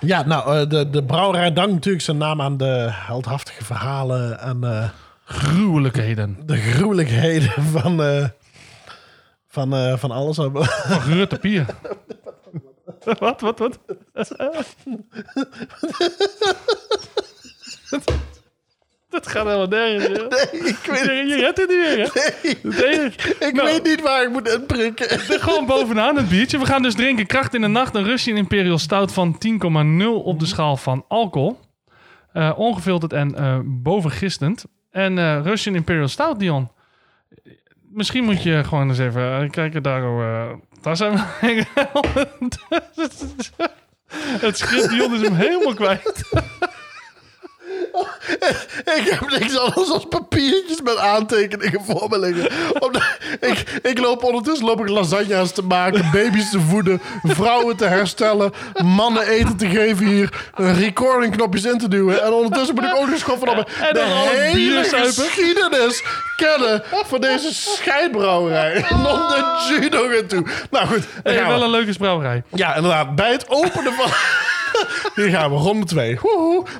[0.00, 4.64] ja, nou, eh, de, de brouwerij dankt natuurlijk zijn naam aan de heldhaftige verhalen en
[4.64, 4.88] eh,
[5.24, 6.36] Gruwelijkheden.
[6.46, 8.28] de gruwelijkheden van, eh,
[9.48, 10.36] van, van alles.
[10.36, 11.66] Van Rutte Pier.
[13.18, 13.78] wat, wat, wat?
[19.16, 20.18] Dat gaat helemaal nergens.
[20.18, 20.26] joh.
[20.68, 22.84] ik weet, Je, je redt het niet meer, hè?
[22.86, 23.68] Enige- ik Nou.
[23.68, 25.18] weet niet waar ik moet inprikken.
[25.20, 26.58] Gewoon bovenaan het biertje.
[26.58, 27.94] We gaan dus drinken Kracht in de Nacht.
[27.94, 29.38] Een Russian Imperial Stout van
[30.02, 31.58] 10,0 op de schaal van alcohol.
[32.32, 34.64] Eh, ongefilterd en eh bovengistend.
[34.90, 36.70] En eh Russian Imperial Stout, Dion.
[37.92, 40.02] Misschien moet je gewoon eens even kijken daar.
[40.82, 41.22] daar zijn we.
[44.40, 46.30] Het script, Dion is hem helemaal kwijt.
[48.96, 52.50] Ik heb niks anders dan papiertjes met aantekeningen voor me liggen.
[53.40, 58.52] Ik, ik loop ondertussen loop ik lasagna's te maken, baby's te voeden, vrouwen te herstellen,
[58.84, 62.22] mannen eten te geven hier, recordingknopjes in te duwen.
[62.22, 66.02] En ondertussen moet ik ook nog schoffen op de dan hele geschiedenis
[66.36, 68.84] kennen van deze scheidbrouwerij.
[68.88, 70.46] Dan de judo toe.
[70.70, 72.42] Nou goed, Hey, wel een leuke brouwerij.
[72.54, 73.14] Ja, inderdaad.
[73.14, 74.10] Bij het openen van...
[75.14, 76.18] Hier gaan we, ronde 2.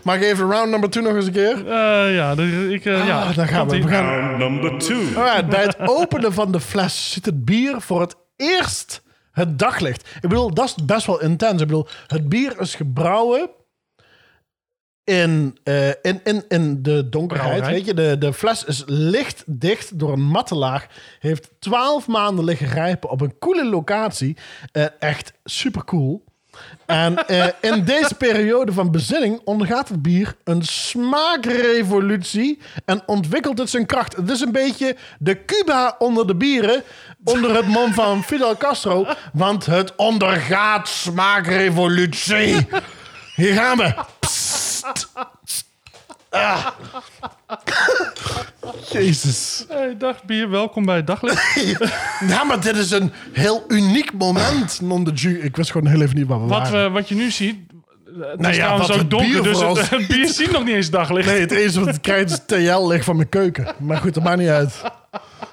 [0.02, 1.56] Mag ik even round number 2 nog eens een keer?
[1.68, 3.82] Eh, ja, de- ik, eh, ja, Ah, dan gaan we.
[3.82, 5.00] we gaan, Round number two.
[5.16, 10.08] Alright, bij het openen van de fles ziet het bier voor het eerst het daglicht.
[10.20, 11.60] Ik bedoel, dat is best wel intens.
[11.60, 13.50] Ik bedoel, het bier is gebrouwen
[15.04, 17.48] in, eh, in, in, in de donkerheid.
[17.48, 17.72] Brouwerij.
[17.74, 20.86] Weet je, de, de fles is lichtdicht door een matte laag.
[21.18, 24.36] Heeft twaalf maanden liggen rijpen op een coole locatie.
[24.72, 26.24] Eh, echt super cool.
[26.86, 33.70] En eh, in deze periode van bezinning ondergaat het bier een smaakrevolutie en ontwikkelt het
[33.70, 34.16] zijn kracht.
[34.16, 36.82] Het is een beetje de Cuba onder de bieren,
[37.24, 42.66] onder het mom van Fidel Castro, want het ondergaat smaakrevolutie.
[43.34, 43.94] Hier gaan we.
[44.18, 45.14] Psst.
[46.36, 46.66] Ah.
[48.90, 49.64] Jezus.
[49.68, 51.54] Hey, dag bier, welkom bij het daglicht.
[52.28, 54.80] Ja, maar dit is een heel uniek moment.
[54.80, 55.40] Non de ju.
[55.42, 56.84] Ik wist gewoon heel even niet waar we Wat, waren.
[56.84, 57.56] we, wat je nu ziet,
[58.04, 60.28] het Nou is ja, trouwens wat ook het donker, bier dus vooral het, het bier
[60.28, 61.28] ziet nog niet eens daglicht.
[61.28, 63.66] Nee, het enige wat het krijgt is TL ligt van mijn keuken.
[63.78, 64.82] Maar goed, dat maakt niet uit.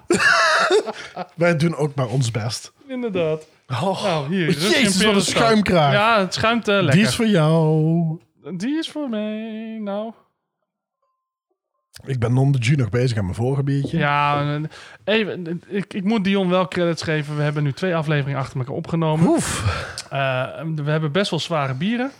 [1.35, 2.71] Wij doen ook maar ons best.
[2.87, 3.41] Inderdaad.
[3.67, 4.45] Oh, Nou, hier.
[4.45, 5.93] Russian Jezus, wat een schuimkraag.
[5.93, 6.91] Ja, het schuimt eh, lekker.
[6.93, 8.19] Die is voor jou.
[8.57, 10.11] Die is voor mij, nou.
[12.05, 13.97] Ik ben non de Ju nog bezig aan mijn vorige biertje.
[13.97, 14.59] Ja,
[15.03, 17.35] even, ik, ik moet Dion wel credits geven.
[17.35, 19.27] We hebben nu twee afleveringen achter elkaar opgenomen.
[19.27, 19.63] Oef.
[20.09, 22.11] Eh, we hebben best wel zware bieren.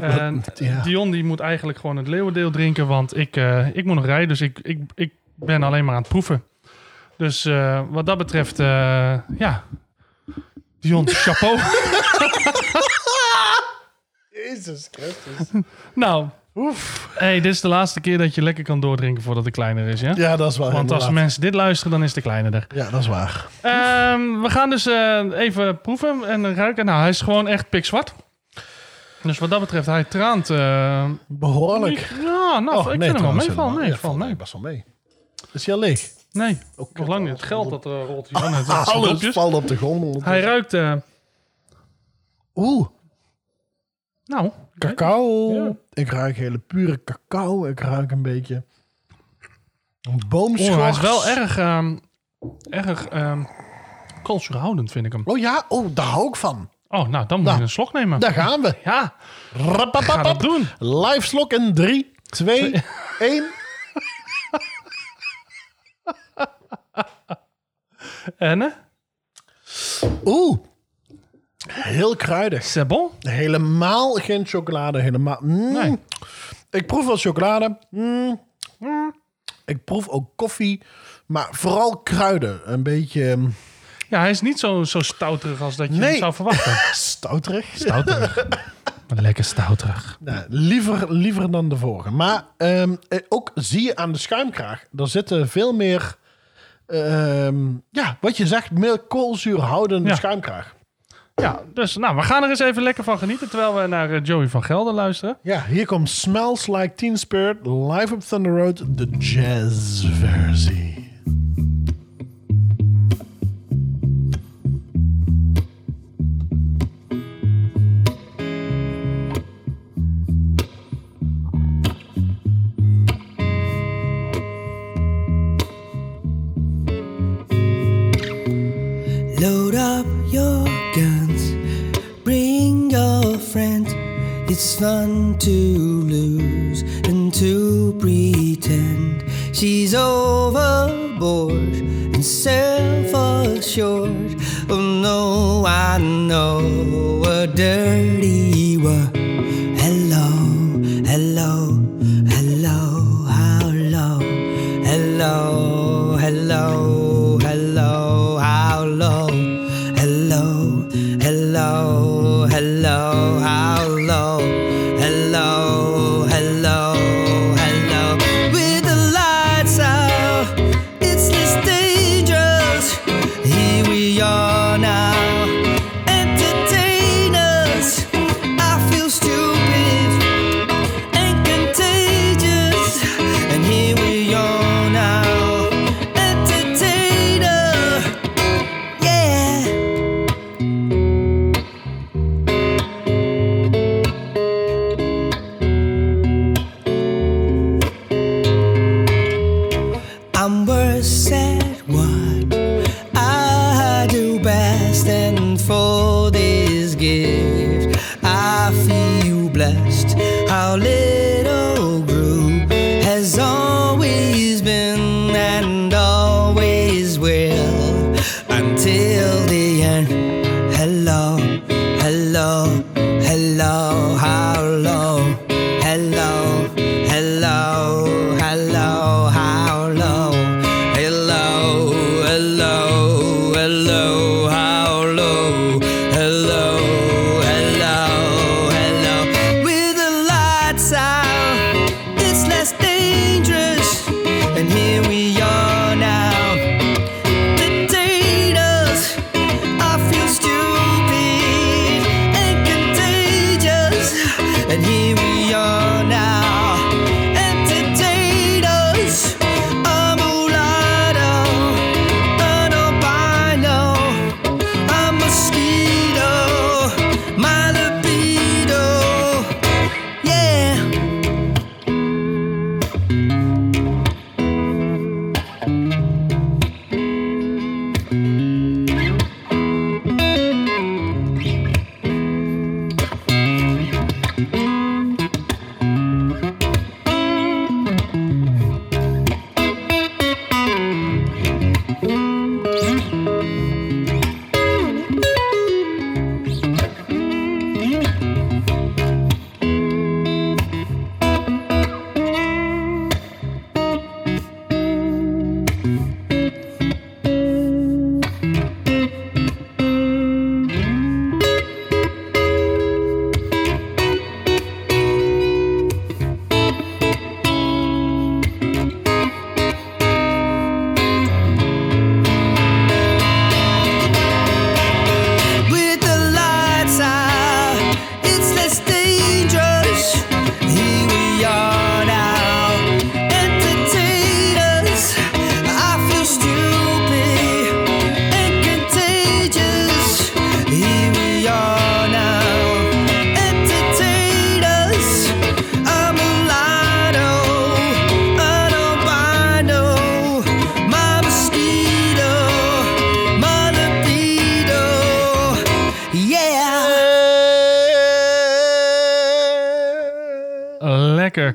[0.00, 0.82] En Ja.
[0.82, 4.28] Dion die moet eigenlijk gewoon het leeuwendeel drinken, want ik, eh, ik moet nog rijden,
[4.28, 6.44] dus ik, ik, ik ben alleen maar aan het proeven.
[7.16, 8.56] Dus eh, wat dat betreft,
[9.38, 9.64] ja.
[10.80, 11.58] Dion, chapeau.
[14.30, 15.62] Jezus Christus.
[15.94, 17.08] nou, Oef.
[17.14, 20.00] hey, dit is de laatste keer dat je lekker kan doordrinken voordat het kleiner is,
[20.00, 20.12] ja?
[20.16, 20.72] Ja, dat is waar.
[20.72, 22.66] Want als mensen dit luisteren, dan is de kleiner er.
[22.74, 23.46] Ja, dat is waar.
[23.60, 26.84] Ehm, we gaan dus eh, even proeven en ruiken.
[26.84, 28.14] Nou, hij is gewoon echt pikzwart.
[29.22, 30.50] Dus wat dat betreft, hij traant.
[30.50, 32.12] eh, Behoorlijk.
[32.22, 33.80] ja, nou, Oh, ik nee, vind hem wel meevallen.
[33.80, 34.26] Nee, valt mee.
[34.26, 34.84] mee, best wel mee.
[35.52, 36.08] Is hij al leeg?
[36.32, 36.58] Nee,
[36.94, 37.32] nog lang niet.
[37.32, 38.54] Het geld dat eh, rolt hier aan.
[38.54, 39.34] Het Alles stropjes.
[39.34, 40.24] valt op de grond.
[40.24, 40.92] Hij ruikt, eh,
[42.54, 42.86] Oeh,
[44.32, 45.52] nou, cacao.
[45.52, 45.72] Ja.
[45.92, 47.66] Ik ruik hele pure cacao.
[47.66, 48.64] Ik ruik een beetje
[50.02, 50.68] een boomschors.
[50.68, 51.96] oh, hij is wel erg, ehm
[52.70, 53.44] erg ehm
[54.22, 55.22] koolzuurhoudend, vind ik hem.
[55.24, 56.70] Oh ja, oh, daar hou ik van.
[56.88, 58.20] Oh, nou, dan moet Nou, je een slok nemen.
[58.20, 58.74] Daar gaan we.
[58.84, 59.14] Ja,
[59.92, 60.68] ga dat doen.
[60.78, 62.82] Live slok in 3, 2,
[63.18, 63.44] 1.
[68.36, 68.72] En?
[70.24, 70.58] Oeh.
[71.68, 72.64] Heel kruidig.
[72.64, 73.10] C'est bon?
[73.20, 75.00] Helemaal geen chocolade.
[75.00, 75.38] Helemaal.
[75.40, 75.72] Mm.
[75.72, 75.98] Nee.
[76.70, 77.78] Ik proef wel chocolade.
[77.90, 78.40] Mm.
[78.78, 79.14] Mm.
[79.64, 80.82] Ik proef ook koffie.
[81.26, 82.60] Maar vooral kruiden.
[82.72, 83.54] Een beetje mm,
[84.08, 86.16] Ja, hij is niet zo, zo stouterig als dat je Nee.
[86.16, 86.72] zou verwachten.
[86.94, 87.66] stouterig.
[87.74, 88.46] Stouterig.
[89.16, 90.16] Lekker stouterig.
[90.20, 92.10] Nou, liever, liever dan de vorige.
[92.10, 94.84] Maar ehm, eh, ook zie je aan de schuimkraag.
[94.96, 96.16] Er zitten veel meer...
[96.86, 97.56] ehm,
[97.90, 100.14] ja, wat je zegt, meer koolzuurhoudende Ja.
[100.14, 100.74] schuimkraag.
[101.34, 104.20] Ja, dus nou, we gaan er eens even lekker van genieten terwijl we naar eh,
[104.22, 105.36] Joey van Gelder luisteren.
[105.42, 110.92] Ja, hier komt Smells Like Teen Spirit live op Thunder Road, de jazzversie.
[110.92, 111.01] Load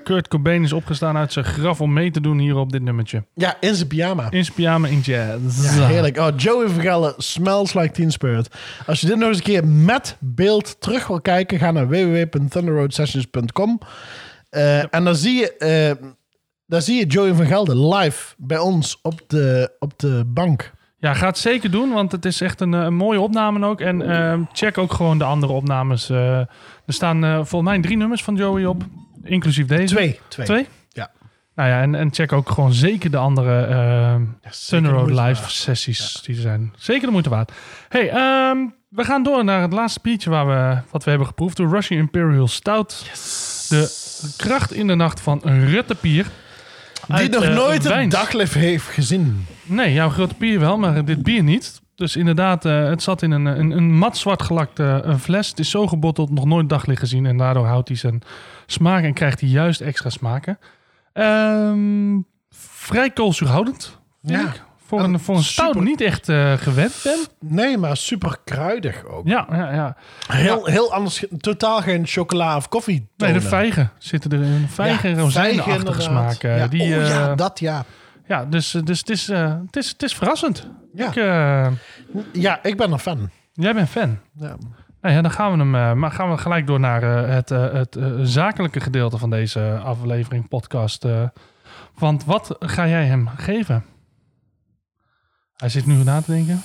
[0.07, 3.23] Kurt Cobain is opgestaan uit zijn graf om mee te doen hier op dit nummertje.
[3.33, 4.27] Ja, in zijn pyjama.
[4.31, 5.77] In zijn pyjama in jazz.
[5.77, 6.17] Ja, heerlijk.
[6.17, 8.55] Oh, Joey van Gelder, Smells Like Teen Spirit.
[8.85, 13.79] Als je dit nog eens een keer met beeld terug wil kijken, ga naar www.thunderroadsessions.com.
[14.49, 15.57] Eh, En dan zie je...
[15.57, 15.91] eh,
[16.65, 20.71] daar zie je Joey van Gelder live bij ons op de, op de bank.
[20.97, 23.81] Ja, ga het zeker doen, want het is echt een, eh, een mooie opname ook.
[23.81, 26.09] En ehm, check ook gewoon de andere opnames.
[26.09, 26.47] er
[26.87, 28.83] staan volgens mij drie nummers van Joey op,
[29.27, 29.95] inclusief deze.
[29.95, 30.19] Twee.
[30.27, 30.45] Twee.
[30.45, 30.67] Twee?
[30.89, 31.11] Ja.
[31.55, 34.21] Nou ja, en, en check ook gewoon zeker de andere ehm
[34.67, 36.73] Thunder Road de moeite live sessies die er zijn.
[36.75, 37.51] Zeker de moeite waard.
[37.89, 38.57] Hey, ehm,
[38.89, 41.57] we gaan door naar het laatste biertje waar we, wat we hebben geproefd.
[41.57, 43.05] De Russian Imperial Stout.
[43.69, 46.25] De kracht in de nacht van Rutte Pier.
[47.07, 48.13] Die nog eh, nooit Wijns.
[48.13, 49.45] daglicht heeft gezien.
[49.63, 51.81] Nee, jouw grote bier wel, maar dit bier niet.
[51.97, 55.49] Dus inderdaad, eh, het zat in een, een, een mat zwart gelakte eh, fles.
[55.49, 57.25] Het is zo gebotteld, nog nooit daglicht gezien.
[57.25, 58.21] En daardoor houdt hij zijn
[58.65, 60.59] smaak en krijgt hij juist extra smaken.
[61.13, 62.19] Ehm,
[62.55, 64.47] vrij koolzuurhoudend, vind Ja.
[64.47, 64.65] ik.
[64.87, 67.17] Voor een, voor een stout super- niet echt eh, gewend ben.
[67.39, 69.27] Nee, maar super kruidig ook.
[69.27, 69.95] Ja, ja, ja.
[70.27, 71.25] Heel, heel anders.
[71.37, 73.07] Totaal geen chocola of koffie.
[73.17, 74.67] Nee, de vijgen zitten er in.
[74.69, 76.57] Vijgen en Ja, rozijnenachtige smaken.
[76.57, 76.67] Ja.
[76.67, 77.85] Die, oh eh, ja, dat ja.
[78.27, 80.69] Ja, dus, eh, dus het, is, eh, het, is, het is verrassend.
[80.93, 81.07] Ja.
[81.07, 81.71] Ik, eh,
[82.33, 83.29] Ja, ik ben een fan.
[83.53, 84.19] jij bent fan.
[84.33, 84.55] Ja.
[85.01, 87.49] Nou ja, dan gaan we, hem, eh, maar gaan we gelijk door naar eh, het,
[87.49, 91.05] het zakelijke gedeelte van deze aflevering, podcast.
[91.05, 91.23] eh.
[91.95, 93.85] want wat ga jij hem geven?
[95.57, 96.61] Hij zit nu na te denken.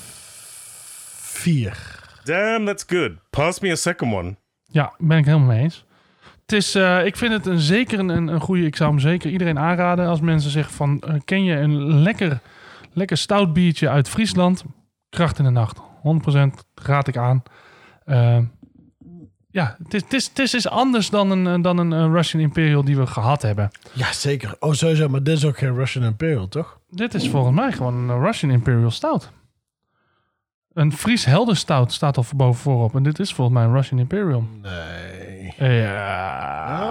[1.21, 2.01] Vier.
[2.25, 3.13] Damn, that's good.
[3.31, 4.37] Pass me a second one.
[4.65, 5.85] Ja, ben ik helemaal mee eens.
[6.53, 8.65] Het is, eh, ik vind het een, zeker een, een goede.
[8.65, 10.07] Ik zou hem zeker iedereen aanraden.
[10.07, 12.41] Als mensen zeggen van, eh, ken je een lekker,
[12.93, 14.65] lekker stout biertje uit Friesland?
[15.09, 15.81] Kracht in de nacht.
[16.03, 17.43] 100% raad ik aan.
[18.05, 18.39] Eh,
[19.51, 22.85] ja, het is, het, is, het is is anders dan een, dan een Russian Imperial
[22.85, 23.71] die we gehad hebben.
[23.93, 24.57] Ja, zeker.
[24.59, 25.09] Oh, sowieso.
[25.09, 26.79] Maar dit is ook geen Russian Imperial, toch?
[26.91, 29.31] Dit is volgens mij gewoon een Russian Imperial Stout.
[30.73, 32.95] Een Fries Helder Stout staat al boven voorop.
[32.95, 34.45] En dit is volgens mij een Russian Imperial.
[34.63, 35.12] Nee.
[35.63, 36.91] Ja.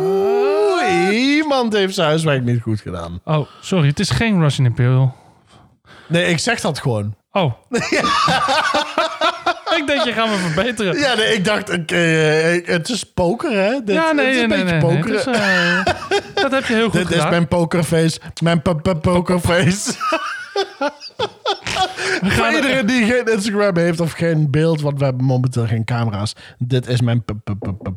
[0.00, 3.20] Oeh, iemand heeft zijn huiswerk niet goed gedaan.
[3.24, 3.88] Oh, sorry.
[3.88, 5.14] Het is geen Russian Imperial.
[6.06, 7.14] Nee, ik zeg dat gewoon.
[7.32, 7.52] Oh.
[9.78, 10.98] ik denk je, gaan we verbeteren.
[10.98, 13.80] Ja, nee, ik dacht, ik, eh, het is poker, hè?
[13.84, 14.64] Dit, ja, nee, het is nee, een nee.
[14.64, 15.14] beetje nee, poker.
[15.14, 15.84] Is, eh,
[16.34, 17.30] dat heb je heel goed Dit is gedaan.
[17.30, 18.20] mijn pokerface.
[18.42, 19.92] Mijn p- p- pokerface.
[22.22, 26.32] Voor iedereen die geen Instagram heeft of geen beeld, want we hebben momenteel geen camera's.
[26.58, 27.24] Dit is mijn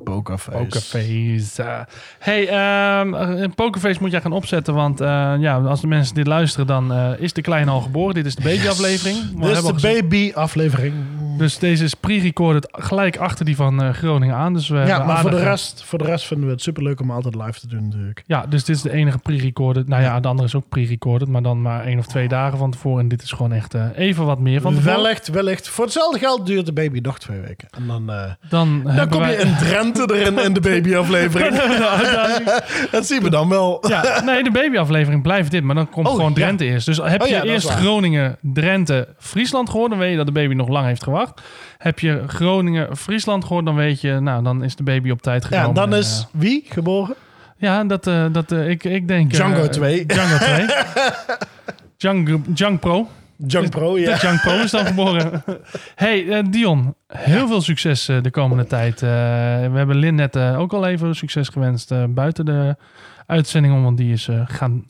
[0.04, 0.58] pokerface.
[0.58, 1.64] Pokerface.
[1.64, 1.80] eh.
[2.20, 4.74] hey, ehm, een pokerface moet jij gaan opzetten.
[4.74, 8.14] Want eh, ja, als de mensen dit luisteren, dan eh, is de kleine al geboren.
[8.14, 9.18] Dit is de babyaflevering.
[9.42, 10.94] Dit is de baby-aflevering.
[11.42, 14.54] Dus deze is pre-recorded gelijk achter die van eh, Groningen aan.
[14.54, 17.12] Dus we Ja, maar voor de, rest, voor de rest vinden we het superleuk om
[17.12, 18.24] altijd live te doen natuurlijk.
[18.26, 19.88] Ja, dus dit is de enige pre-recorded.
[19.88, 21.28] Nou ja, de andere is ook pre-recorded.
[21.28, 23.00] Maar dan maar één of twee dagen van tevoren.
[23.00, 25.02] En dit is gewoon echt eh, even wat meer van tevoren.
[25.02, 25.70] Wellicht, wellicht.
[25.70, 27.68] Voor hetzelfde geld duurt de baby nog twee weken.
[27.72, 31.56] En dan, eh, Dan, dan kom je in Drenthe erin in de baby-aflevering.
[32.92, 33.86] dat zien we dan wel.
[33.88, 36.36] Ja, nee, de babyaflevering blijft dit, maar dan komt Oh, gewoon ja.
[36.36, 36.86] Drenthe eerst.
[36.86, 37.70] Dus heb Oh je ja, eerst.
[37.70, 41.31] Groningen, Drenthe, Friesland gehoord, dan weet je dat de baby nog lang heeft gewacht.
[41.78, 45.46] Heb je Groningen, Friesland gehoord, dan weet je, nou, dan is de baby op tijd
[45.46, 45.68] gekomen.
[45.68, 47.16] Ja, dan En, is wie geboren?
[47.58, 49.32] ja, dat, eh, dat eh, ik, ik denk...
[49.32, 50.06] eh, Django 2.
[50.06, 50.66] Django 2.
[51.98, 53.10] Django, Django Pro.
[53.48, 54.18] Junk Pro, ja.
[54.18, 55.44] De Pro is dan geboren.
[55.96, 59.00] hey, Dion, heel veel succes de komende tijd.
[59.00, 59.08] We
[59.74, 62.76] hebben Lin net ook al even succes gewenst buiten de
[63.26, 64.86] uitzending om, want die is gaan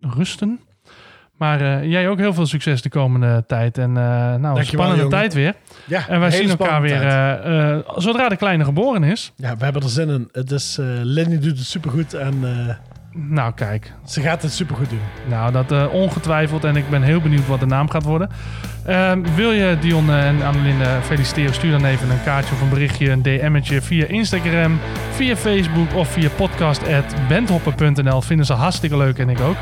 [0.00, 0.60] rusten.
[1.36, 3.78] Maar eh, jij ook heel veel succes de komende tijd.
[3.78, 5.18] En eh, nou, een Dankjewel, spannende jongen.
[5.18, 5.54] tijd weer.
[5.86, 9.32] ja En wij zien elkaar weer eh, zodra de kleine geboren is.
[9.36, 10.28] Ja, we hebben er zin in.
[10.32, 12.40] Het is, Lenny doet het supergoed en
[13.12, 13.92] Nou, kijk.
[14.06, 15.00] ze gaat het supergoed doen.
[15.28, 16.64] Nou, dat ongetwijfeld.
[16.64, 18.28] En ik ben heel benieuwd wat de naam gaat worden.
[18.84, 21.54] Ehm, wil je Dion eh, en Annelinde feliciteren?
[21.54, 24.78] Stuur dan even een kaartje of een berichtje, een DM'tje via Instagram,
[25.10, 28.20] via Facebook of via podcast.bandhoppen.nl.
[28.20, 29.56] Vinden ze hartstikke leuk en ik ook.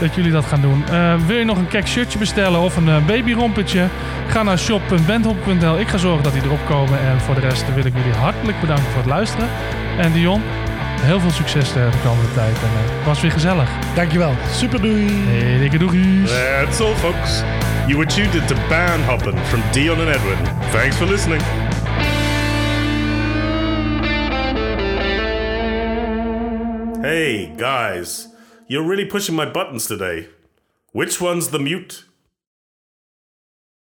[0.00, 0.84] Dat jullie dat gaan doen.
[0.88, 3.86] Eh, wil je nog een kek shirtje bestellen of een uh, babyrompertje?
[4.28, 5.78] Ga naar shop.bandhoppen.nl.
[5.78, 7.00] Ik ga zorgen dat die erop komen.
[7.00, 9.48] En voor de rest wil ik jullie hartelijk bedanken voor het luisteren.
[9.98, 10.42] En Dion,
[11.00, 12.56] heel veel succes eh, de komende tijd.
[12.56, 13.70] En eh, het was weer gezellig.
[13.94, 14.34] Dankjewel.
[14.52, 15.10] Super doei.
[15.10, 16.30] Hey, dikke doegies.
[16.30, 17.42] That's all, folks.
[17.86, 20.38] You were tuned into Band Hoppin' from Dion and Edwin.
[20.70, 21.42] Thanks for listening.
[27.02, 28.28] Hey, guys.
[28.66, 30.28] You're really pushing my buttons today.
[30.92, 32.05] Which one's the mute?